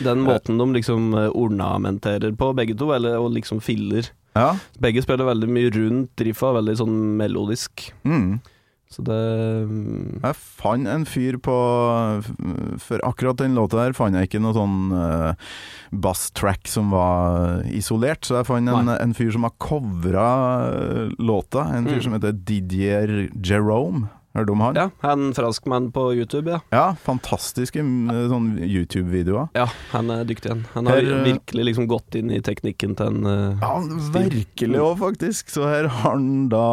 [0.00, 4.06] Den måten de liksom eh, ornamenterer på, begge to, eller og liksom filler.
[4.38, 4.54] Ja.
[4.80, 7.90] Begge spiller veldig mye rundt riffa, veldig sånn melodisk.
[8.08, 8.38] Mm.
[8.88, 9.18] Så det
[9.68, 11.54] mm, Jeg fant en fyr på
[12.80, 15.34] For akkurat den låta der fant jeg ikke noe sånn uh,
[15.92, 20.30] basstrack som var isolert, så jeg fant en, en fyr som har covra
[20.70, 21.68] eh, låta.
[21.76, 22.04] En fyr Mm.
[22.06, 23.12] som heter Didier
[23.44, 24.08] Jerome.
[24.38, 24.78] Hører du om han?
[24.78, 26.60] Ja, en franskmann på YouTube, ja.
[26.70, 29.50] Ja, fantastiske mm, sånn YouTube-videoer.
[29.58, 30.54] Ja, han er dyktig.
[30.76, 33.74] Han har Her, eh, virkelig liksom gått inn i teknikken til en uh, Ja,
[34.14, 35.50] virkelig òg, faktisk.
[35.50, 36.64] Så her har han da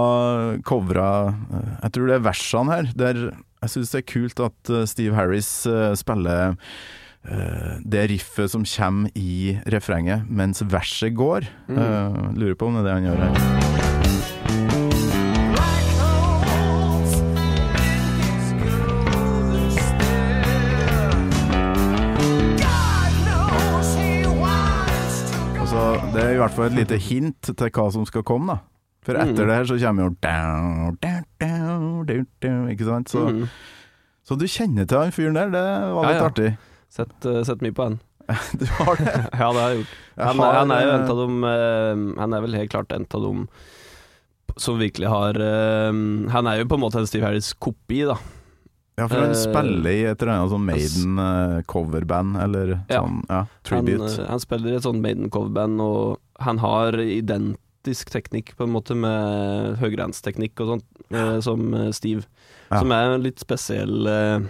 [0.67, 2.93] covra eh, Jeg tror det er versene her.
[2.95, 3.25] Der
[3.65, 6.53] jeg syns det er kult at eh, Steve Harris eh, spiller
[7.25, 11.49] eh, det riffet som kommer i refrenget mens verset går.
[11.67, 11.81] Mm.
[11.81, 13.94] Uh, lurer på om det er det han gjør her.
[26.45, 28.57] Hvert fall et lite hint til hva som skal komme, da.
[29.05, 29.47] For etter Mm.
[29.49, 32.05] det her så kommer jo down, down,
[32.41, 33.09] down, Ikke sant?
[33.13, 33.43] Så, mm.
[34.25, 35.61] så du kjenner til han fyren der, det
[35.93, 36.25] var litt ja.
[36.31, 36.49] artig.
[36.89, 37.99] Sett, uh, sett mye på han.
[38.57, 39.13] Du har det?
[39.41, 39.95] Ja, det har jeg gjort.
[40.17, 42.91] Han, har, han er jo eh, en av dem uh, Han er vel helt klart
[42.95, 43.43] en av dem
[44.57, 45.91] som virkelig har uh,
[46.33, 48.15] Han er jo på en måte en Steve Harris-kopi, da.
[48.95, 53.01] Ja, for han eh, spiller i et eller annet sånn Maiden-coverband, eller Ja.
[53.03, 54.07] sånn, ja, Han, tribute.
[54.21, 58.95] eh, han spiller i et sånt Maiden-coverband, og han har identisk teknikk, på en måte,
[58.97, 62.25] med høyrehandsteknikk og sånt, eh, som eh, Steve.
[62.71, 62.81] Ja.
[62.81, 64.45] Som er en litt spesiell eh,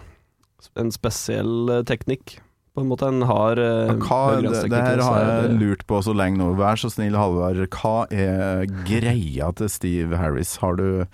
[0.80, 2.40] En spesiell eh, teknikk.
[2.76, 6.00] På en måte han har eh, hva, det, det her har jeg det- lurt på
[6.04, 6.50] så lenge nå.
[6.60, 7.62] Vær så snill, Halvard.
[7.72, 10.58] Hva er greia til Steve Harris?
[10.64, 11.06] Har du,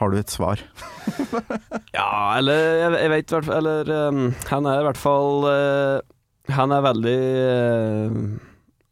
[0.00, 0.60] har du et svar?
[1.96, 4.18] Ja, eller jeg, jeg vet i hvert fall Eller um,
[4.50, 6.00] han er i hvert fall uh,
[6.52, 8.18] Han er veldig uh,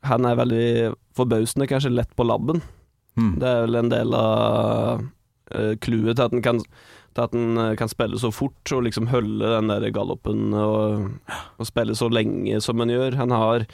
[0.08, 0.68] Han er veldig
[1.16, 2.62] forbausende, kanskje lett på labben.
[3.18, 3.36] Mm.
[3.38, 5.04] Det er vel en del av
[5.84, 6.62] clouet uh, til at den kan
[7.14, 11.12] til at han eh, kan spille så fort og liksom holde den der gallopen og,
[11.58, 13.18] og spille så lenge som han gjør.
[13.20, 13.66] Han har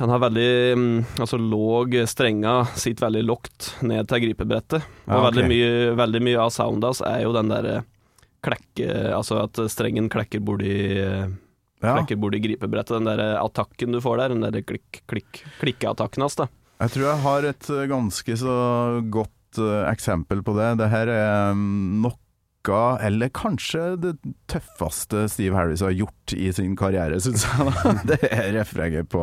[0.00, 4.86] han har veldig mm, Altså låg strenga sitter veldig lågt ned til gripebrettet.
[5.04, 7.82] Ja, Og veldig, mye, veldig mye av soundas er jo den derre
[8.42, 10.78] klekke Altså at strengen klekker borti
[11.82, 11.96] Ja.
[11.98, 12.96] Flekker burde gripe gripebrettet.
[12.98, 14.34] Den der attakken du får der.
[14.34, 16.48] Den der klikk, klikk, klikkeattakken hans, da.
[16.82, 18.56] Jeg tror jeg har et eh, ganske så
[19.14, 20.78] godt uh, eksempel på det.
[20.80, 22.18] Det her er mm, noe,
[23.02, 24.12] eller kanskje det
[24.50, 27.58] tøffeste Steve Harris har gjort i sin karriere, syns jeg.
[27.66, 27.94] da.
[28.14, 29.22] Det er refrenget på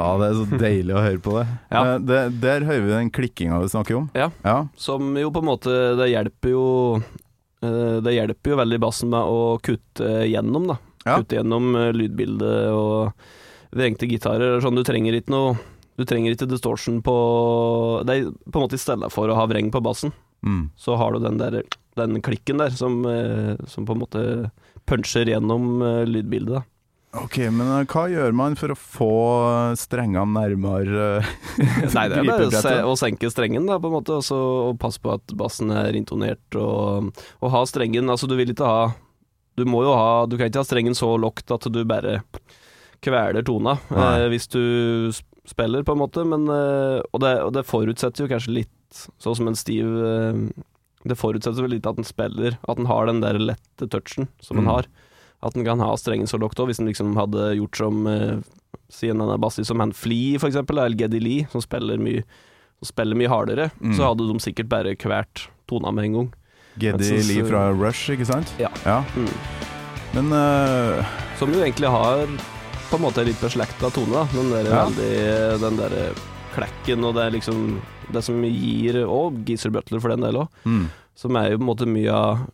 [0.02, 1.42] Ja, det er så deilig å høre på det.
[1.70, 1.82] Ja.
[1.92, 4.08] Eh, det der hører vi den klikkinga du snakker om.
[4.18, 4.30] Ja.
[4.42, 4.56] ja.
[4.76, 6.64] Som jo på en måte Det hjelper jo
[6.98, 10.78] eh, Det hjelper jo veldig bassen med å kutte gjennom, da.
[11.06, 11.18] Ja.
[11.20, 14.58] Kutte gjennom eh, lydbildet og vrengte gitarer.
[14.64, 15.54] Sånn, du trenger ikke noe
[15.98, 17.14] Du trenger ikke distortion på
[18.08, 20.12] Det er på en måte i stedet for å ha vreng på bassen,
[20.42, 20.72] Mm.
[20.74, 21.60] så har du den der
[21.94, 23.04] Den klikken der som,
[23.70, 24.22] som på en måte
[24.90, 25.76] puncher gjennom
[26.10, 26.62] lydbildet, da.
[27.12, 29.08] Ok, men eh, hva gjør man for å få
[29.76, 31.26] strengene nærmere eh,
[31.92, 34.38] Nei, det er bare å, se, å senke strengen, da, på en måte, og, så,
[34.70, 37.10] og passe på at bassen er intonert, og,
[37.42, 38.86] og ha strengen Altså, du vil ikke ha
[39.60, 42.22] Du må jo ha Du kan ikke ha strengen så lågt at du bare
[43.02, 44.60] kveler tona eh, hvis du
[45.50, 49.34] spiller, på en måte, men eh, og, det, og det forutsetter jo kanskje litt, sånn
[49.40, 50.38] som en stiv eh,
[51.10, 54.62] Det forutsetter vel litt at den spiller, at den har den der lette touchen som
[54.62, 54.68] Mm.
[54.70, 54.86] har.
[55.42, 58.36] At den kan ha strengen så lågt òg, hvis den liksom hadde gjort som eh,
[58.92, 62.22] Si en annen bassist som han Flea, for eksempel, eller Geddy Lee, som spiller mye
[62.82, 63.94] som spiller mye hardere, Mm.
[63.96, 66.28] så hadde de sikkert bare kvert tona med en gang.
[66.78, 68.52] Geddy Lee fra Rush, ikke sant?
[68.58, 68.68] Ja.
[69.16, 69.28] Mm.
[70.14, 71.04] Men uh...
[71.38, 72.26] Som jo egentlig har
[72.90, 74.24] på en måte litt beslekta tone, da.
[74.34, 74.84] Den der Ja.
[74.88, 75.96] veldig Den der
[76.52, 77.80] klekken og det er liksom
[78.12, 80.48] Det som gir Og Geezer Butler for den del òg.
[80.66, 80.88] mm.
[81.16, 82.46] Som er jo på en måte mye av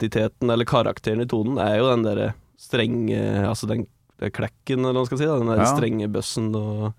[0.00, 3.86] identiteten, eller karakteren i tonen, er jo den derre strenge Altså den,
[4.20, 5.28] den klekken, eller hva man skal si.
[5.28, 5.70] Da, den der Ja.
[5.76, 6.92] strenge bøssen og,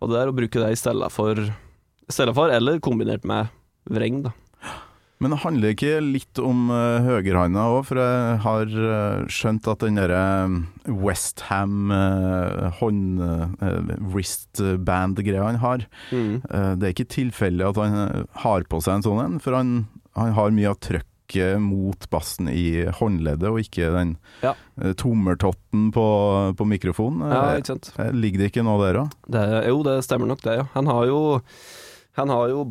[0.00, 0.28] og det der.
[0.30, 1.34] Å bruke det i stedet for,
[2.10, 3.48] stedet for, eller kombinert med
[3.90, 4.32] vreng, da.
[5.20, 9.82] Men det handler ikke litt om uh, høyrehånda òg, for jeg har uh, skjønt at
[9.84, 10.22] den derre
[10.88, 13.20] Westham uh, hånd...
[13.20, 16.40] Uh, wristband-greia han har, Mm.
[16.48, 19.52] uh, det er ikke tilfeldig at han eh, har på seg en sånn en, for
[19.58, 19.74] han,
[20.16, 21.06] han har mye av trøkket
[21.58, 24.54] mot bassen i håndleddet, og ikke den Ja.
[24.80, 27.20] eh, tommeltotten på, på mikrofonen.
[27.30, 27.92] Ja, Eh, ikke sant.
[27.98, 29.10] eh, ligger det ikke noe der òg?
[29.68, 30.64] Jo, det stemmer nok det, ja.
[30.74, 31.42] Han har jo
[32.16, 32.64] Han har jo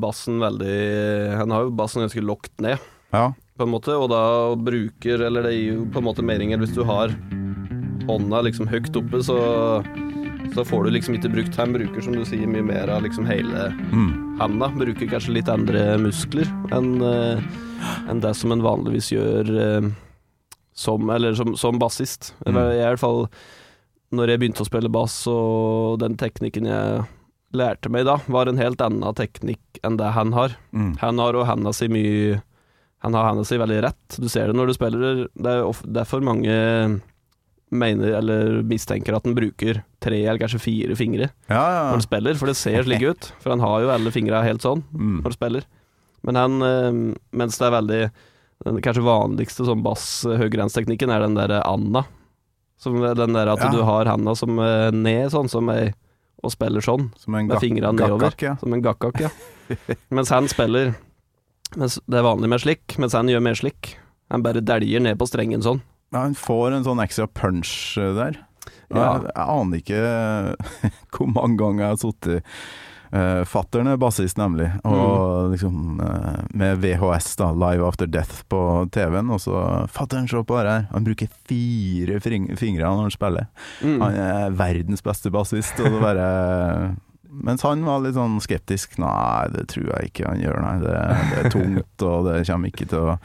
[0.00, 2.78] bassen veldig Han har jo bassen ganske lågt ned,
[3.12, 3.32] Ja.
[3.58, 6.74] på en måte, og da bruker Eller det gir jo på en måte meningen hvis
[6.74, 7.08] du har
[8.08, 9.84] hånda liksom høyt oppe, så
[10.54, 13.26] så får du liksom ikke brukt Han bruker, som du sier, mye mer av liksom
[13.28, 14.38] hele Mm.
[14.40, 14.68] handa.
[14.70, 17.40] Bruker kanskje litt andre muskler enn eh,
[18.08, 19.88] enn det som en vanligvis gjør eh,
[20.78, 22.32] som, eller som, som bassist.
[22.46, 22.56] Mm.
[22.56, 23.24] Jeg i hvert fall
[24.14, 27.02] Når jeg begynte å spille bass, og den teknikken jeg
[27.52, 30.54] lærte meg da, var en helt annen teknikk enn det han har.
[30.72, 30.94] Mm.
[31.02, 32.38] Han har og handa si mye
[33.04, 34.16] Han har handa si veldig rett.
[34.18, 35.20] Du ser det når du spiller.
[35.38, 36.56] Det er derfor mange
[37.70, 41.82] mener eller mistenker at han bruker tre eller kanskje fire fingre Ja, ja.
[41.90, 43.28] når han spiller, for det ser slik ut.
[43.42, 45.18] For han har jo alle fingra helt sånn Mm.
[45.20, 45.66] når han spiller.
[46.26, 46.92] Men han, eh,
[47.32, 48.02] mens det er veldig
[48.66, 52.04] Den kanskje vanligste sånn bass-høyrehandsteknikken er den der Anna.
[52.78, 53.70] Som den der at Ja.
[53.70, 55.92] du har handa som eh, ned, sånn som ei,
[56.42, 57.08] og spiller sånn.
[57.18, 58.34] Som en Med fingrene nedover.
[58.42, 58.56] ja.
[58.56, 59.30] Som en gakkak, ja.
[60.10, 60.94] mens han spiller
[61.76, 63.96] mens Det er vanlig med slik, mens han gjør mer slik.
[64.30, 65.80] Han bare dæljer ned på strengen sånn.
[66.12, 68.38] Ja, Han får en sånn ekstra punch eh, der.
[68.90, 69.20] Ja.
[69.20, 72.44] Jeg, jeg aner ikke hvor mange ganger jeg har sittet
[73.14, 74.68] uh, Fattern er bassist, nemlig.
[74.88, 78.60] Og liksom uh, med VHS, da, Live After Death på
[78.94, 79.32] TV-en.
[79.34, 80.86] Og så Fattern, se på det her!
[80.92, 83.50] Han bruker fire fingre når han spiller.
[83.82, 84.00] Mm.
[84.04, 85.78] Han er verdens beste bassist.
[85.80, 86.30] Og det bare
[87.44, 88.98] mens han var litt sånn skeptisk.
[89.02, 90.76] Nei, det tror jeg ikke han gjør, nei.
[90.82, 90.98] Det,
[91.30, 93.16] det er tungt, og det kommer ikke til å,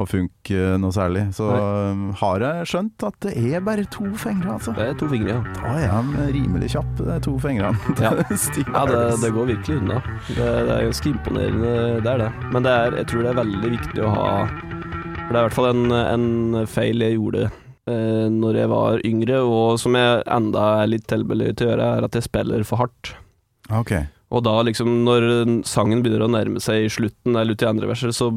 [0.00, 1.26] å funke noe særlig.
[1.36, 2.12] Så Nei.
[2.20, 4.74] har jeg skjønt at det er bare to fingre, altså.
[4.76, 5.56] Det er to fingre, ja.
[5.58, 7.78] Da er de rimelig kjapp, de to fingrene.
[8.04, 8.12] Ja.
[8.74, 10.00] Ja, det, det går virkelig unna.
[10.26, 12.30] Det, det er ganske imponerende, det er det.
[12.52, 15.44] Men det er, jeg tror det er veldig viktig å ha For det er i
[15.46, 20.24] hvert fall en, en feil jeg gjorde eh, når jeg var yngre, og som jeg
[20.36, 23.14] enda er litt tilbøyelig til å gjøre, er at jeg spiller for hardt.
[23.70, 24.08] Okay.
[24.34, 25.28] Og da liksom, når
[25.68, 28.30] sangen begynner å nærme seg slutten, eller ut i andre verser, så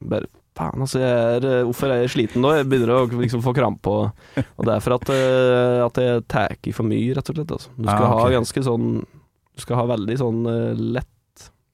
[0.00, 2.50] bare Faen, altså, jeg er, eh, hvorfor er jeg sliten nå?
[2.58, 3.86] Jeg begynner å liksom få krampe.
[3.86, 7.36] Og, og det er for at, eh, at jeg tar i for mye, rett og
[7.38, 7.54] slett.
[7.54, 7.70] Altså.
[7.78, 8.24] Du skal Ah, okay.
[8.34, 8.88] ha ganske sånn
[9.56, 11.06] Du skal ha veldig sånn uh, lett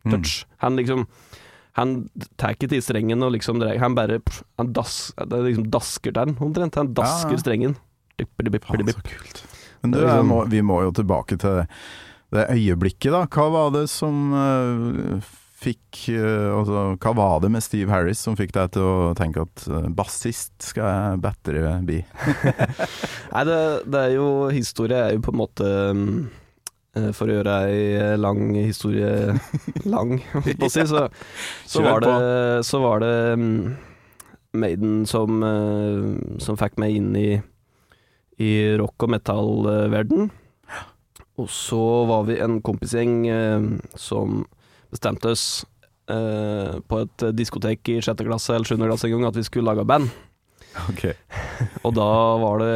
[0.06, 0.12] Mm.
[0.12, 0.44] touch.
[0.62, 1.06] Han liksom
[1.74, 2.08] Han
[2.38, 3.58] tar ikke til strengen og liksom.
[3.80, 4.20] Han bare
[4.58, 6.74] Han das, det liksom dasker den, omtrent.
[6.78, 7.36] Han dasker Ja.
[7.42, 7.74] strengen.
[8.16, 9.42] Dippidi, Faen, bippidi, så kult.
[9.82, 11.66] Men du, liksom- må, vi må jo tilbake til
[12.32, 13.26] det, øyeblikket, da.
[13.26, 15.20] Hva var det som eh,
[15.56, 19.46] fikk eh, Altså, hva var det med Steve Harris som fikk deg til å tenke
[19.46, 22.02] at uh, bassist skal jeg battere bli?
[23.34, 26.14] Nei, det, det er jo Historie er jo på en måte mm,
[27.00, 29.36] eh, For å gjøre ei lang historie
[29.94, 31.06] lang, holdt på å si, så,
[31.64, 32.16] så, var det,
[32.68, 33.14] så var det
[34.56, 37.30] Maiden som, eh, som fikk meg inn i,
[38.40, 40.30] i rock- og metallverden.
[41.36, 43.66] Og så var vi en kompisgjeng eh,
[44.00, 44.44] som
[44.92, 45.64] bestemte oss
[46.10, 49.68] eh, på et diskotek i sjette klasse eller sjuende klasse en gang at vi skulle
[49.70, 50.10] lage band.
[50.92, 51.16] Okay.
[51.86, 52.10] Og da
[52.42, 52.74] var det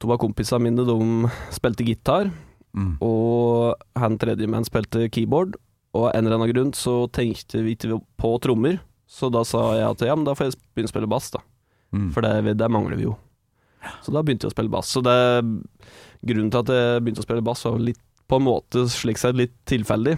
[0.00, 2.30] To av kompisene mine, de spilte gitar,
[2.70, 2.92] Mm.
[3.02, 5.56] og han tredjemann spilte keyboard.
[5.90, 8.78] Og av en eller annen grunn så tenkte vi ikke på trommer,
[9.10, 11.42] så da sa jeg at ja, men da får jeg begynne å spille bass, da.
[11.90, 12.12] Mm.
[12.14, 13.16] For det, det, mangler vi jo.
[14.04, 14.92] Så da begynte jeg å spille bass.
[14.94, 15.16] Så det
[16.22, 17.98] grunnen til at jeg begynte å spille bass, var litt
[18.30, 20.14] på en måte slik sett litt tilfeldig.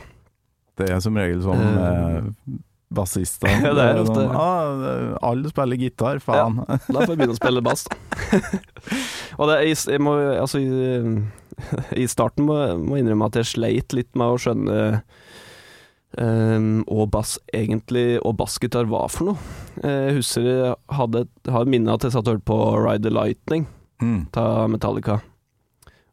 [0.81, 2.61] Det er som regel sånn uh, med
[2.93, 3.49] bassister.
[3.67, 6.59] Ja, det er ofte- sånn, ah, Alle spiller gitar, faen.
[6.67, 8.41] Da får jeg begynne å spille bass, da.
[9.39, 13.97] og det, jeg, jeg må, altså, i, i starten må jeg innrømme at jeg sleit
[13.97, 14.79] litt med å skjønne
[16.19, 19.53] um, hva bass egentlig og bassgitar var for noe.
[19.83, 23.15] Eh, Jeg husker jeg hadde har minne at jeg satt og hørte på Ride the
[23.15, 23.69] Lightning
[24.03, 24.25] Mm.
[24.35, 25.21] av Metallica.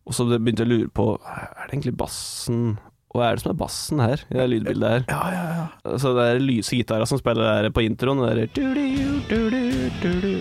[0.06, 2.78] Og så begynte jeg å lure på Er det egentlig bassen
[3.10, 5.06] Hva er det som er bassen her, i det lydbildet her?
[5.10, 5.98] Ja, ja, ja.
[5.98, 8.70] Så det er lyse gitara som spiller der på introen, det er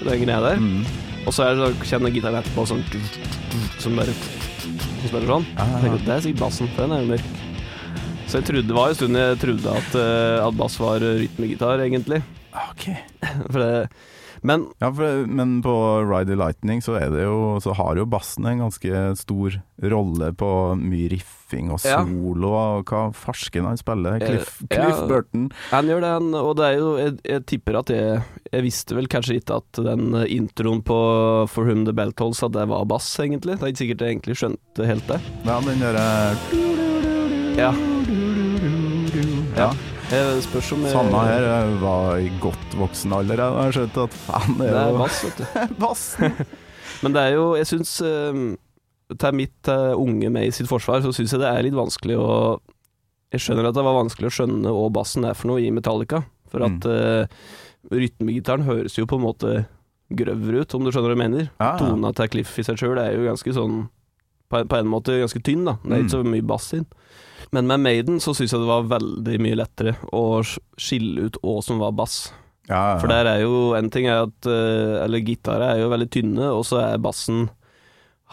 [0.05, 0.61] Den greia der.
[0.61, 0.85] Mm.
[1.25, 2.85] Og så er det så kjenner gitaren etterpå sånn
[3.81, 5.49] Som bare Som spiller sånn.
[5.57, 5.97] Ja, ja, ja.
[5.97, 7.29] det er sikkert bassen, for den er jo mørk.
[8.29, 11.81] Så jeg trodde, det var en stund jeg trodde at, eh, at bass var rytmegitar,
[11.81, 12.21] egentlig.
[12.53, 12.85] Ok.
[13.53, 13.89] For det,
[14.43, 15.73] men Ja, for, men på
[16.09, 20.49] Ride the Lightning så det jo Så har jo bassen en ganske stor rolle på
[20.79, 22.03] mye riffing og Ja.
[22.05, 24.19] solo og hva farsken han spiller.
[24.21, 25.07] Cliff, Cliff ja.
[25.09, 25.51] Burton.
[25.71, 28.23] han gjør det, og det er jo Jeg, jeg tipper at jeg
[28.53, 30.99] Jeg visste vel kanskje ikke at den introen på
[31.49, 33.59] For Whom The Bell Tolls at det var bass, egentlig.
[33.59, 35.21] Det er ikke sikkert jeg egentlig skjønte helt det.
[35.45, 36.09] Ja, den derre
[37.59, 37.73] Ja.
[39.57, 39.73] Ja.
[40.09, 41.45] Jeg spørs om jeg Samme her.
[41.45, 43.43] Jeg var i godt voksen alder.
[43.43, 45.45] Jeg har skjønt at faen, det er jo bass, vet du.
[45.83, 46.39] bassen.
[47.03, 47.93] Men det er jo, jeg syns
[49.13, 52.17] Til mitt eh, unge med i sitt forsvar, så syns jeg det er litt vanskelig
[52.17, 52.31] å
[53.35, 56.23] Jeg skjønner at det var vanskelig å skjønne hva bassen er for noe i Metallica.
[56.49, 57.29] For at uh,
[57.93, 59.55] rytmegitaren høres jo på en måte
[60.09, 61.49] grøvere ut, om du skjønner hva jeg mener.
[61.61, 61.79] Ja, ja.
[61.83, 63.83] Tona til Cliff i seg sjøl er jo ganske sånn
[64.49, 65.77] på en, på en måte ganske tynn, da.
[65.85, 66.89] Det er ikke så mye bass inn.
[67.55, 71.59] Men med Maiden så syns jeg det var veldig mye lettere å skille ut hva
[71.65, 72.33] som var bass.
[72.69, 72.97] Ja, ja.
[73.01, 76.51] For der er jo En ting er at eh, Eller gitarer er jo veldig tynne,
[76.53, 77.47] og så er bassen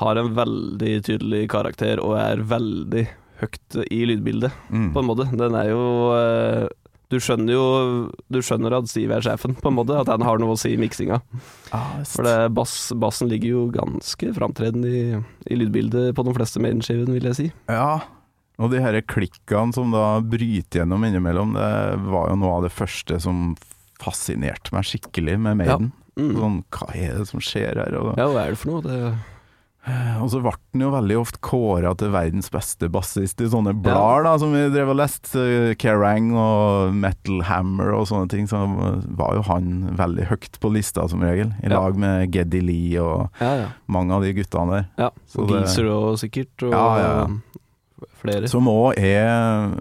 [0.01, 3.05] Har en veldig tydelig karakter og er veldig
[3.39, 4.89] høyt i lydbildet, Mm.
[4.95, 5.25] på en måte.
[5.39, 6.67] Den er jo eh,
[7.11, 7.63] Du skjønner jo
[8.31, 9.95] Du skjønner at Steve er sjefen, på en måte.
[10.01, 11.21] At han har noe å si i miksinga.
[11.71, 12.01] Ah.
[12.03, 15.03] For det, bass, bassen ligger jo ganske framtredende i,
[15.51, 17.47] i lydbildet på de fleste Maiden-skivene, vil jeg si.
[17.71, 18.01] Ja,
[18.59, 21.69] og de her klikkene som da bryter gjennom innimellom, det
[22.09, 23.53] var jo noe av det første som
[24.01, 25.91] fascinerte meg skikkelig med Maiden.
[26.15, 26.33] Mm.
[26.39, 27.95] Sånn, hva er det som skjer her?
[27.99, 28.83] Og, Ja, hva er det for noe?
[28.85, 28.99] Det,
[30.17, 34.23] og så ble den jo veldig ofte kåra til verdens beste bassist i sånne blader
[34.25, 35.43] da, som vi drev og leste.
[35.77, 38.47] Kerrang og Metal Hammer og sånne ting.
[38.49, 38.57] Så
[39.19, 41.77] var jo han veldig høyt på lista som regel, i Ja.
[41.83, 43.67] lag med Geddy Lee og ja, ja.
[43.87, 44.89] mange av de guttene der.
[44.97, 45.11] ja.
[45.37, 47.27] Og Geezer og sikkert, og Ja, ja, ja.
[48.25, 48.49] Flere.
[48.51, 49.77] Som òg er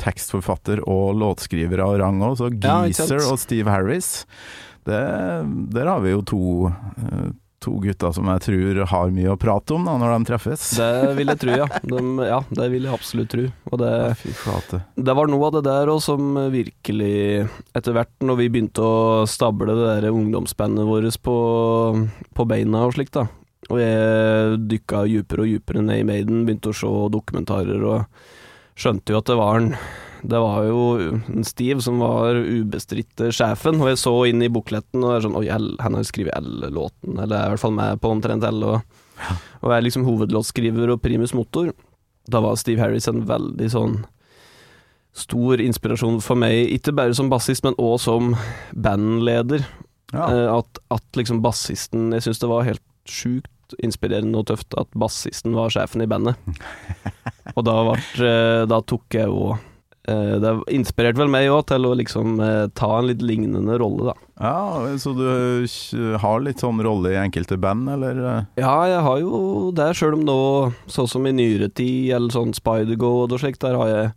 [0.00, 2.84] tekstforfatter og låtskriver av rang òg, så Ja.
[2.86, 4.24] Geezer og Steve Harris
[4.88, 9.38] det, Der har vi jo to, eh, to gutter som jeg tror har mye å
[9.38, 10.76] prate om da, når de treffes.
[10.78, 11.66] Det vil jeg tro, ja.
[11.90, 13.46] De, ja, det vil jeg absolutt tro.
[13.72, 13.90] Og det,
[14.46, 18.80] ja, det var noe av det der òg som virkelig Etter hvert, når vi begynte
[18.80, 21.36] å stable det der ungdomsbandet vårt på,
[22.34, 23.26] på beina og slikt, da.
[23.68, 28.22] Og jeg dykka dypere og dypere ned i Maiden, begynte å se dokumentarer og
[28.78, 29.72] skjønte jo at det var en
[30.18, 35.04] det var jo en Steve som var ubestridte sjefen, og jeg så inn i bukletten
[35.04, 38.10] og er sånn Oi, han har skrevet L-låten, eller er i hvert fall med på
[38.10, 38.80] omtrent L, og,
[39.62, 41.70] og er liksom hovedlåtskriver og primus motor.
[42.26, 44.00] Da var Steve Harris en veldig sånn
[45.18, 48.34] stor inspirasjon for meg, ikke bare som bassist, men òg som
[48.74, 49.62] bandleder.
[50.12, 50.26] Ja.
[50.32, 53.50] Eh, At, at liksom bassisten Jeg syns det var helt sjukt
[53.84, 56.38] inspirerende og tøft at bassisten var sjefen i bandet.
[57.56, 61.88] Og da, vart, eh, da tok jeg jo eh, Det inspirerte vel meg òg til
[61.88, 64.16] å liksom eh, ta en litt lignende rolle, da.
[64.44, 65.24] ja, så du
[66.22, 68.22] har litt sånn rolle i enkelte band, eller?
[68.60, 70.38] Ja, jeg har jo det, sjøl om nå,
[70.92, 74.14] sånn som i nyere tid, eller sånn Spider-God og slikt, der har jeg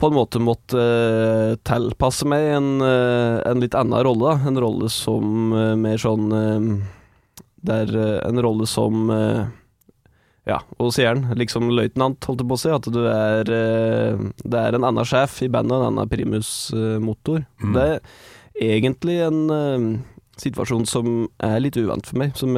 [0.00, 4.48] på en måte måttet tilpasse meg en, en litt annen rolle, da.
[4.48, 6.32] En rolle som mer sånn
[7.66, 9.42] Det er eh, en rolle som eh,
[10.48, 14.76] Ja, han, liksom løytnant, holdt jeg på å si, at du er eh, Det er
[14.76, 17.44] en annen sjef i bandet, en annen primusmotor.
[17.62, 17.74] Mm.
[17.76, 18.00] Det er
[18.70, 19.40] egentlig en
[20.40, 22.56] situasjon som er litt uvant for meg, som,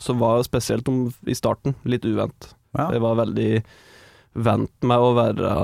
[0.00, 2.52] som var spesielt om, i starten litt uvant.
[2.76, 2.90] Ja.
[2.92, 3.48] Jeg var veldig
[4.44, 5.54] vant med å være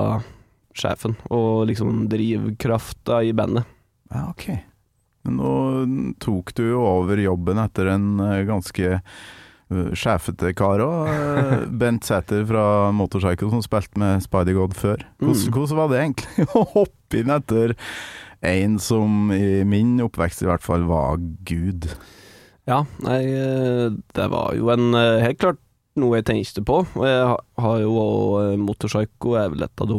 [0.77, 3.69] sjefen, og liksom drivkrafta i bandet.
[4.13, 4.49] ja, ok.
[5.27, 11.09] Nå tok du jo over jobben etter en eh, ganske eh, sjefete kar òg.
[11.81, 15.03] Bent Sæther fra Motorcycle som spilte med Spider-God før.
[15.19, 15.53] Hvordan, Mm.
[15.57, 17.75] hvordan var det egentlig å hoppe inn etter
[18.47, 21.17] en som i min oppvekst i hvert fall var
[21.49, 21.89] Gud?
[22.67, 25.59] Ja, nei, eh, det var jo en eh, helt klart
[25.97, 26.83] noe jeg tenkte på.
[26.99, 29.97] Og jeg har jo òg Motorpsycho er vel et av de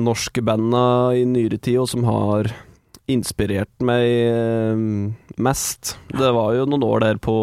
[0.00, 2.48] norske banda i nyere tid, og som har
[3.10, 4.82] inspirert meg eh,
[5.42, 5.96] mest.
[6.12, 7.36] Det var jo noen år der på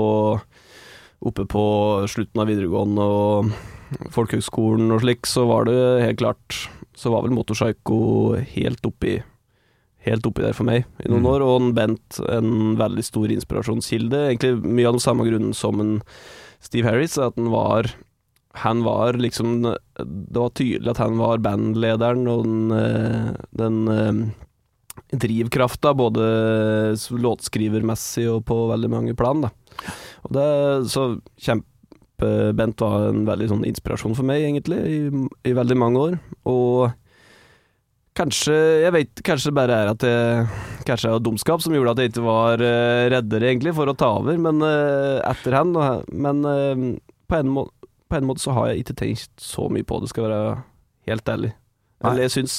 [1.19, 1.61] Oppe på
[2.07, 3.49] slutten av videregående og
[4.15, 9.17] folkehøgskolen og slik, så var det helt klart Så var vel Motorpsycho helt oppi
[10.07, 11.31] Helt oppi der for meg i noen Mm.
[11.33, 14.29] år, og en Bent en veldig stor inspirasjonskilde.
[14.29, 16.01] Egentlig mye av den samme grunnen som en
[16.63, 17.91] Steve Harris, at han var
[18.63, 24.31] han var liksom Det var tydelig at han var bandlederen og den, eh, den eh,
[25.11, 26.23] drivkrafta, både
[26.95, 29.45] låtskrivermessig og på veldig mange plan.
[29.45, 29.51] Da.
[30.27, 30.47] Og det,
[30.93, 31.05] så
[31.41, 36.19] kjempe-Bent var en veldig sånn inspirasjon for meg, egentlig, i, i veldig mange år.
[36.49, 36.91] Og
[38.19, 40.47] kanskje Jeg vet kanskje det bare er at jeg
[40.83, 43.97] Kanskje det var dumskap som gjorde at jeg ikke var uh, reddere, egentlig, for å
[43.97, 45.75] ta over, men uh, etter han.
[46.09, 46.87] Men uh,
[47.29, 47.75] på en måte
[48.09, 50.53] på en måte så har jeg ikke tenkt så mye på det, skal være
[51.09, 51.51] helt ærlig.
[52.01, 52.55] Eller jeg syns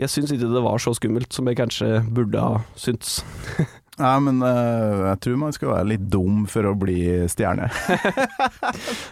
[0.00, 3.20] Jeg syns ikke det var så skummelt som jeg kanskje burde ha syntes.
[3.94, 6.98] Nei, men uh, jeg tror man skal være litt dum for å bli
[7.30, 7.68] stjerne.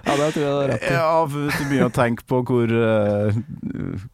[0.03, 0.95] Ja, det tror jeg det er rett i.
[0.97, 3.39] Ja, for hvis du begynner å tenke på hvor, uh,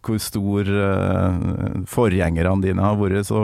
[0.04, 3.40] hvor stor uh, forgjengerne dine har vært, så,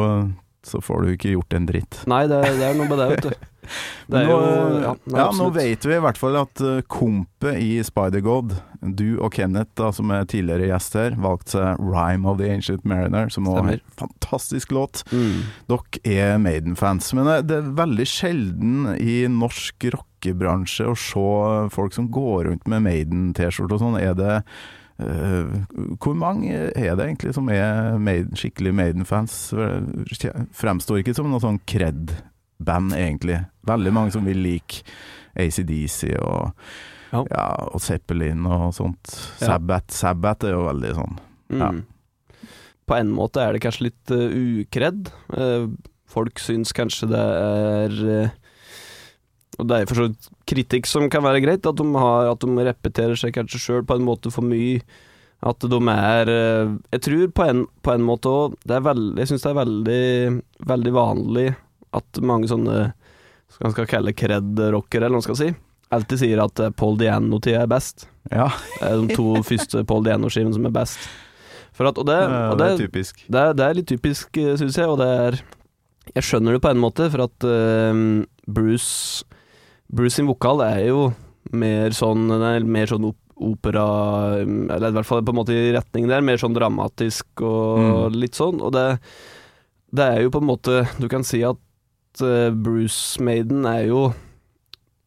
[0.68, 2.02] så får du ikke gjort en dritt.
[2.10, 3.48] Nei, det, det er noe med det, vet du.
[4.12, 4.38] Nå, jo
[4.84, 8.54] Ja, nei, ja, nå vet vi i hvert fall at uh, kompet i Spider-God,
[8.94, 12.84] du og Kenneth, da, som er tidligere gjest her, valgte seg 'Rhyme of the Ancient
[12.84, 15.02] Mariner', som også er en fantastisk låt.
[15.12, 15.42] Mm.
[15.72, 21.92] Dere er Maiden-fans, men det- det er veldig sjelden i norsk rockebransje å se folk
[21.92, 24.00] som går rundt med Maiden-T-skjorte og sånn.
[24.00, 24.42] Er det
[24.94, 25.66] Uh,
[25.98, 29.50] hvor mange er det egentlig som er made, skikkelig Maiden-fans?
[30.54, 31.58] Fremstår ikke som noe sånn
[32.64, 33.44] cred-band, egentlig.
[33.66, 34.82] Veldig mange som vil like
[35.36, 36.52] ACDC og,
[37.12, 37.24] Ja.
[37.30, 39.06] ja, og Zeppelin og sånt.
[39.38, 41.18] Sabbat Sabbath er jo veldig sånn
[41.50, 41.70] Ja.
[41.70, 41.84] Mm.
[42.86, 45.08] På en måte er det kanskje litt uh, ukredd.
[45.32, 45.68] Uh,
[46.06, 48.28] folk syns kanskje det er uh,
[49.58, 52.40] Og det er for så vidt kritikk som kan være greit, at de, har, at
[52.40, 54.82] de repeterer seg kanskje sjøl på en måte for mye.
[55.40, 56.26] At de er
[56.92, 61.54] Jeg tror på en, på en måte òg Jeg syns det er veldig, veldig vanlig
[61.94, 62.92] at mange sånne
[63.54, 65.48] Skal man skal kalle cred-rockere, eller hva man skal si,
[65.94, 68.08] alltid sier at eh, Paul Diano-tida er best.
[68.32, 68.48] Ja,
[68.80, 70.98] de to første Paul Diano-skivene som er best.
[71.74, 73.22] At, og det, og det det, er typisk.
[73.26, 75.38] det, er, det er litt typisk, syns jeg, og det er
[76.14, 78.02] Jeg skjønner det på en måte, for at uh,
[78.46, 79.24] Bruce
[79.94, 81.08] Bruce sin vokal er jo
[81.54, 83.82] mer sånn er mer sånn op opera
[84.44, 88.18] Eller i hvert fall på en måte i retning der, mer sånn dramatisk og Mm.
[88.22, 88.60] litt sånn.
[88.62, 88.84] Og det,
[89.90, 91.58] det er jo på en måte Du kan si at
[92.22, 94.12] eh, Bruce Maiden er jo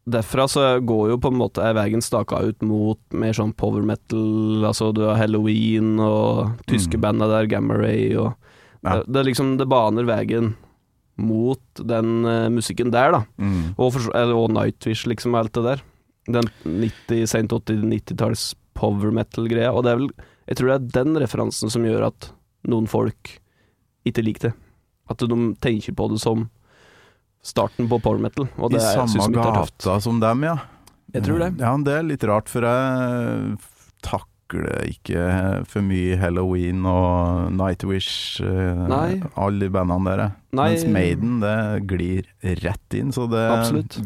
[0.08, 3.84] Derfra så går jo på en måte er veien staka ut mot mer sånn power
[3.84, 7.02] metal, altså du har Halloween og tyske Mm.
[7.04, 8.34] banda der, Gamma Ray og
[8.86, 9.02] Ja.
[9.04, 10.56] det, det liksom Det baner veien
[11.18, 13.26] mot den uh, musikken der, da.
[13.42, 13.74] Mm.
[13.78, 15.82] Og, for, eller, og Nightwish, liksom, alt det der.
[16.30, 19.74] Den 90, sent 80-90-talls power metal-greia.
[19.74, 20.10] Og det er vel
[20.48, 22.32] Jeg tror det er den referansen som gjør at
[22.70, 23.42] noen folk
[24.06, 24.54] ikke liker det.
[25.10, 26.50] At de tenker på det som
[27.48, 28.50] starten på power metal.
[28.58, 30.58] Og det I er- samme gata som dem, ja.
[31.16, 31.54] Jeg tror det.
[31.64, 33.58] Ja, det er litt rart, for jeg
[34.04, 35.22] takler ikke
[35.68, 39.22] for mye Halloween og Nightwish, eh, Nei.
[39.36, 40.24] alle de bandene der.
[40.56, 40.68] Nei.
[40.76, 42.28] Mens Maiden, det glir
[42.64, 43.44] rett inn, så det,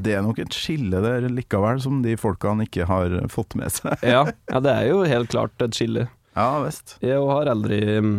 [0.06, 3.98] det er nok et skille der likevel, som de folkene ikke har fått med seg.
[4.06, 6.08] Ja, ja, det er jo helt klart et skille.
[6.38, 6.96] Ja visst.
[7.04, 8.14] Jeg har aldri mm,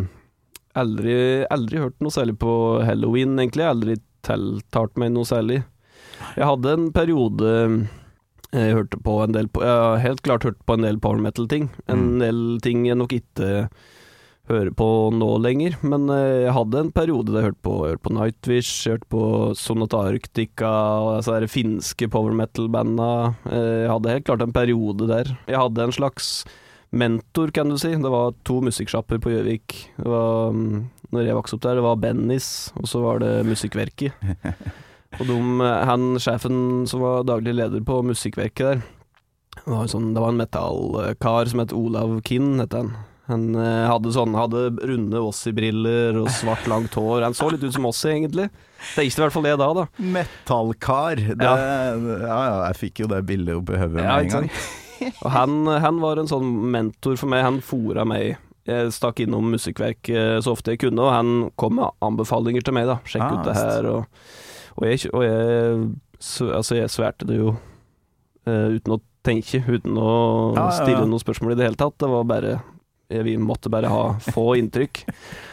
[0.77, 1.15] Aldri,
[1.53, 2.53] aldri hørt noe særlig på
[2.85, 3.61] halloween, egentlig.
[3.61, 3.97] Jeg har aldri
[4.27, 5.63] tiltalt meg noe særlig.
[6.37, 7.81] Jeg hadde en periode mm,
[8.53, 11.71] jeg hørte på en del Jeg har helt klart hørt på en del power metal-ting.
[11.89, 12.19] En Mm.
[12.21, 13.69] del ting jeg nok ikke
[14.51, 17.93] hører på nå lenger, men eh, jeg hadde en periode der jeg hørte på, jeg
[17.95, 19.23] hørte på Nightwish, jeg hørte på
[19.57, 23.35] Sonata Arctica og her finske power metal-banda.
[23.47, 25.31] Eh, Jeg hadde helt klart en periode der.
[25.47, 26.45] Jeg hadde en slags
[26.93, 27.95] mentor, kan du si.
[27.95, 29.79] Det var to musikksjapper på Gjøvik.
[29.97, 32.49] Det var, mm, når jeg vokste opp der, det var Bennys,
[32.81, 34.17] og så var det Musikkverket.
[35.21, 35.37] Og de,
[35.85, 38.79] han sjefen som var daglig leder på Musikkverket der,
[39.53, 42.95] det var, sånn, det var en metallkar som het Olav Kinn, het han.
[43.31, 47.23] Han eh, hadde sånn, hadde runde Ossi-briller og svart, langt hår.
[47.29, 48.49] Han så litt ut som Ossi, egentlig.
[48.97, 49.85] Det gikk i hvert fall det da, da.
[50.17, 51.23] Metallkar.
[51.37, 51.53] Ja.
[51.53, 52.17] ja.
[52.25, 52.41] ja,
[52.71, 54.49] jeg fikk jo det bildet opp i hodet Ja, en gang.
[55.13, 57.45] Og han, han var en sånn mentor for meg.
[57.47, 58.41] Han fora meg.
[58.69, 62.77] Jeg stakk innom musikkverk eh, så ofte jeg kunne, og han kom med anbefalinger til
[62.77, 62.87] meg.
[62.87, 63.89] da Sjekk Ah, ut det her.
[63.91, 64.27] Og,
[64.77, 65.81] og, jeg, og jeg,
[66.53, 70.13] altså jeg sværte det jo uh, uten å tenke, uten å
[70.55, 70.77] Ja, ja, ja.
[70.79, 71.99] stille noen spørsmål i det hele tatt.
[72.03, 72.55] Det var bare
[73.13, 75.03] Vi måtte bare ha få inntrykk.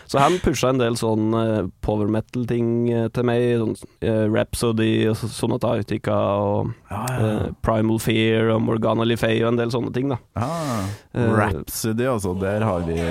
[0.09, 3.43] Så han pusha en del sånn eh, power metal-ting eh, til meg.
[3.61, 7.17] Sånn eh, Rhapsody og Sonata Utica og Ja, ja.
[7.19, 10.17] Uh, Primal Fear og Morgana Le og en del sånne ting, da.
[10.33, 12.33] Ah, Rhapsody, altså.
[12.41, 12.97] Der har vi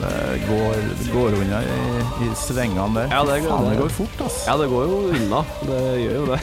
[0.00, 0.78] Det går,
[1.12, 1.80] går unna i,
[2.24, 3.10] i svingene der.
[3.12, 4.38] Ja, det går- det det- går fort, ass.
[4.48, 5.42] Ja, det går jo unna.
[5.68, 6.40] Det gjør jo det.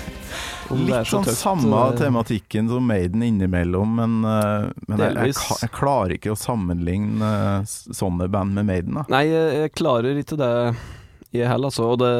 [0.67, 5.71] Litt så sånn samme eh, tematikken som Maiden innimellom, men, eh, men jeg, jeg, jeg
[5.75, 8.99] klarer ikke å sammenligne eh, sånne band med Maiden.
[8.99, 9.05] da.
[9.13, 10.51] Nei, jeg, klarer ikke det,
[11.35, 11.91] jeg heller, altså.
[11.93, 12.13] Og det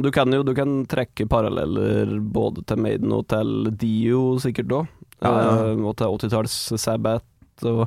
[0.00, 4.92] du kan jo du kan trekke paralleller både til Maiden og til Dio, sikkert òg.
[5.20, 5.72] Ja, ja.
[5.74, 7.82] og til 80-talls Sabbat og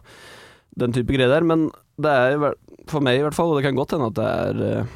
[0.78, 1.48] den type greier der.
[1.48, 2.52] Men det er
[2.92, 4.92] for meg i hvert fall, og det kan godt hende at det er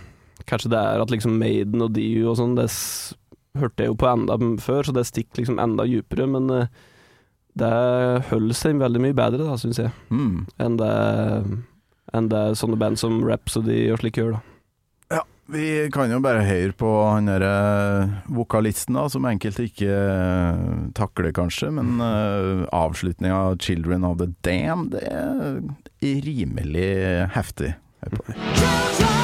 [0.48, 2.70] Kanskje det er at liksom Maiden og Dio og sånn, det
[3.62, 6.28] hørte jeg jo på enda før, så det stikker liksom enda dypere.
[6.30, 6.68] Men eh,
[7.58, 7.72] det
[8.30, 10.46] holder seg veldig mye bedre, da, syns jeg, Mm.
[10.62, 10.92] enn det,
[12.14, 14.44] enn det sånne band som Rhapsody og slik gjør, da.
[15.48, 17.52] Vi kan jo bare høre på han derre
[18.36, 20.66] vokalisten, da, som enkelte ikke eh,
[20.98, 21.72] takler, kanskje.
[21.72, 25.62] Men uh, avslutninga av 'Children of the Dam', det er
[26.28, 27.76] rimelig heftig.
[28.04, 29.17] Hør på det.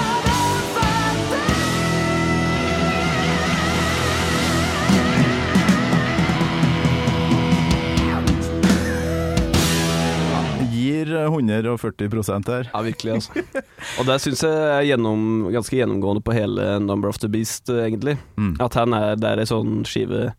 [11.30, 12.69] 140% her.
[12.74, 13.43] Ja, virkelig, altså.
[13.99, 17.86] Og det syns jeg er gjennom, ganske gjennomgående på hele Number of the Beast, eh,
[17.89, 18.17] egentlig.
[18.38, 18.55] Mm.
[18.63, 20.34] At han er, der er ei sånn skive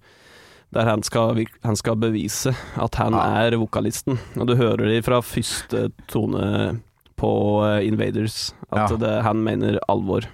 [0.75, 2.51] Der han skal, han skal bevise
[2.83, 3.45] at han Ja.
[3.47, 4.17] er vokalisten.
[4.37, 6.81] Og du hører det fra første tone
[7.17, 7.31] på
[7.63, 8.97] eh, Invaders, at Ja.
[8.97, 10.27] det, han mener alvor.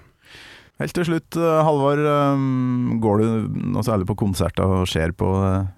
[0.81, 1.99] Helt til slutt, Halvor.
[2.01, 3.25] Eh, Går du
[3.69, 5.29] noe særlig på konserter og ser på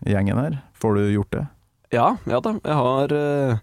[0.07, 0.61] gjengen her?
[0.79, 1.43] Får du gjort det?
[1.91, 2.53] Ja, ja da.
[2.63, 3.57] Jeg har eh,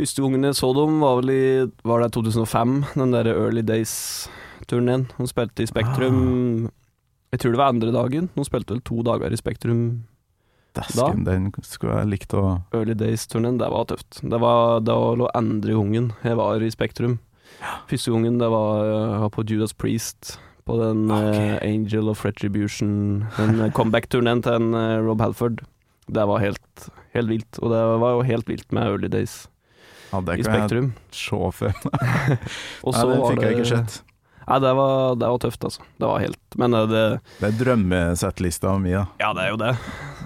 [0.00, 1.46] Første gangen jeg så dem, var vel i
[1.84, 2.76] Var det 2005?
[2.94, 5.10] Den der Early Days-turneen.
[5.18, 6.20] Hun spilte i Spektrum
[6.64, 6.70] Ah.
[7.30, 8.30] Jeg tror det var andre dagen.
[8.34, 9.82] Hun spilte vel to dager i Spektrum.
[10.74, 14.22] Dæsken, den skulle jeg likt å Early Days-turneen, det var tøft.
[14.22, 17.18] Det var da lå andre gangen jeg var i Spektrum.
[17.90, 20.38] Første gangen det var, jeg på Judas Priest.
[20.64, 25.64] På den eh, Angel of Retribution, den eh, comeback-turneen til en, uh, Rob Halford.
[26.06, 27.58] Det var helt, helt vilt.
[27.60, 29.44] Og det var jo helt vilt med Early Days
[30.10, 30.92] Ja, det i Spektrum.
[31.54, 32.38] for meg.
[32.84, 34.00] Nei, det fikk jeg ikke sett.
[34.50, 35.84] Nei, det var, det var tøft, altså.
[36.00, 37.02] Det var helt Men eh, det
[37.38, 39.04] Det er drømmesettlista mi, da.
[39.22, 39.74] Ja, det er jo det.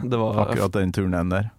[0.01, 1.51] Det var Akkurat den turneen der.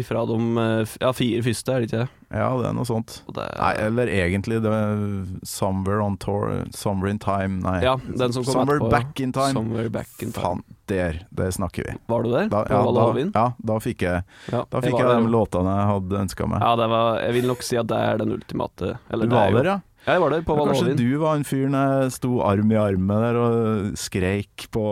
[0.00, 2.08] Ifra de eh, ja, fire første, er det ikke det?
[2.36, 3.20] Ja, det er noe sånt.
[3.32, 5.02] Det Nei, eller egentlig det er
[5.46, 7.78] Somewhere on Tour Somewhere in Time, nei.
[7.84, 8.90] Ja, den som kom Somewhere etterpå.
[8.92, 9.54] Back in Time.
[9.54, 10.42] Somewhere Back in Time.
[10.42, 11.96] Faen, der, det snakker vi.
[12.10, 12.48] Var du der?
[12.52, 15.90] Da, ja, da, ja, da fikk jeg, Ja, da fikk jeg, jeg, de låtene jeg
[15.92, 16.64] hadde ønska meg.
[16.66, 19.38] Ja, det var Jeg vil nok si at det er den ultimate eller du er
[19.38, 19.78] var der, ja?
[20.06, 22.78] Jeg var der, på Ja, Kanskje du var en fyr når jeg sto arm i
[22.78, 24.84] arm med der og skreik på,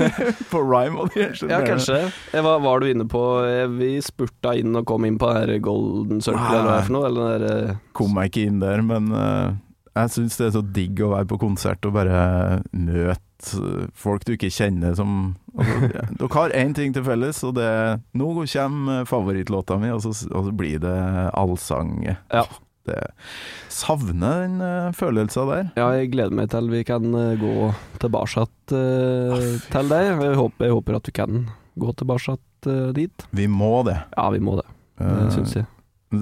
[0.52, 1.06] på rhyme.
[1.46, 2.00] Ja, kanskje.
[2.34, 5.62] Jeg var, var du inne på eh, Vi spurta inn og kom inn på den
[5.62, 6.56] Golden Circle, Nei.
[6.58, 7.12] eller hva det er for noe?
[7.12, 9.54] Eller der, eh, Kom meg ikke inn der, men eh,
[9.96, 12.20] jeg syns det er så digg å være på konsert og bare
[12.74, 17.40] møte eh, folk du ikke kjenner som altså, ja, Dere har én ting til felles,
[17.46, 20.96] og det er Nå kommer favorittlåta mi, og så, og så blir det
[21.38, 22.00] allsang.
[22.34, 22.48] Ja.
[22.86, 23.02] Det
[23.72, 25.70] Savner den uh, følelsen der.
[25.76, 27.70] Ja, jeg gleder meg til vi kan eh, gå
[28.00, 30.02] tilbake eh, til det.
[30.06, 32.36] Jeg håper, jeg håper at vi kan gå tilbake
[32.70, 33.26] eh, dit.
[33.36, 33.98] Vi må det.
[34.16, 34.68] Ja, vi må det.
[34.96, 35.66] Det Eh, syns jeg.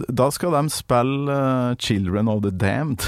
[0.09, 3.05] Da skal de spille uh, 'Children of the Damned'.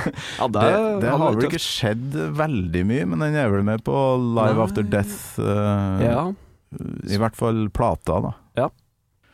[0.38, 3.92] Ja, Det, det har vel ikke skjedd veldig mye, men den er vel med på
[4.16, 4.64] Live Nei.
[4.64, 5.36] After Death.
[5.36, 6.22] Uh, Ja.
[7.10, 8.32] I hvert fall plata, da.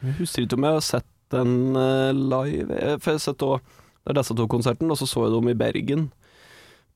[0.02, 3.42] Jeg husker ikke om jeg har sett den eh, live, eh, for jeg har sett
[3.42, 3.60] også,
[4.06, 6.04] det er disse to konsertene, og så så jeg dem i Bergen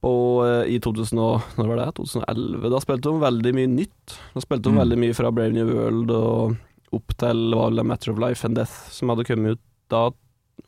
[0.01, 0.12] på,
[0.47, 1.18] eh, i 2000
[1.59, 1.89] når var det?
[1.99, 2.70] 2011.
[2.72, 4.14] Da spilte de veldig mye nytt.
[4.35, 4.81] Da spilte de Mm.
[4.85, 6.57] veldig mye fra Brave New World og
[6.93, 9.61] opp til var det Matter of Life and Death, som hadde kommet ut
[9.91, 10.11] da,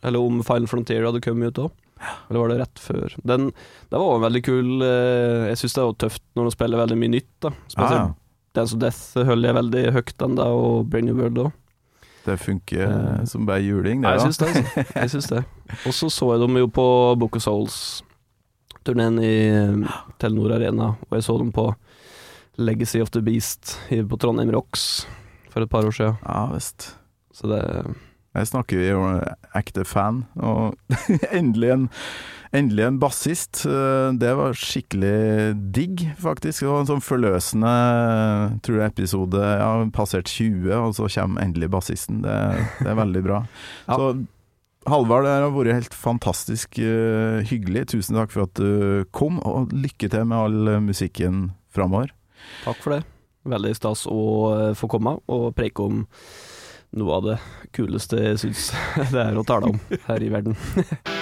[0.03, 1.69] eller om Final Frontier hadde kommet ut da.
[2.29, 3.15] Eller var det rett før?
[3.25, 6.81] Den, det var også en veldig kul Jeg syns det er tøft når de spiller
[6.83, 7.51] veldig mye nytt, da.
[7.71, 8.15] Spesielt Ah,
[8.55, 11.53] Dance of Death holder jeg veldig høyt ennå, og Brave New World òg.
[12.25, 14.07] Det funker eh, som bare juling, det.
[14.07, 14.51] Nei, jeg syns det.
[14.53, 14.85] Altså.
[14.95, 15.43] Jeg syns det.
[15.87, 16.87] Og så så jeg dem jo på
[17.19, 21.69] Book of Souls-turneen i eh, Telenor Arena, og jeg så dem på
[22.61, 25.07] Legacy of the Beast på Trondheim Rocks
[25.53, 26.19] for et par år siden.
[26.27, 26.93] Ja visst.
[27.33, 27.63] Så det
[28.35, 29.21] Jeg snakker vi om
[29.57, 30.77] ekte fan, og
[31.39, 31.89] endelig en
[32.53, 33.63] Endelig en bassist.
[33.65, 36.61] Eh, Det var skikkelig digg, faktisk.
[36.61, 37.73] Det var en sånn forløsende
[38.67, 39.41] tror jeg, episode.
[39.41, 42.21] Ja, passert 20, og så kommer endelig bassisten.
[42.27, 42.37] Det,
[42.83, 43.43] det er veldig bra.
[43.89, 43.97] Ja.
[43.97, 44.13] Så
[44.83, 47.85] Halvard, det har vært helt fantastisk eh, hyggelig.
[47.93, 52.11] Tusen takk for at du kom, og lykke til med all musikken framover.
[52.65, 53.05] Takk for det.
[53.47, 54.19] Veldig stas å
[54.57, 56.03] eh, få komme og preike om
[56.99, 57.39] noe av det
[57.73, 58.67] kuleste jeg syns
[59.15, 59.79] det er å tale om
[60.11, 60.59] her i verden.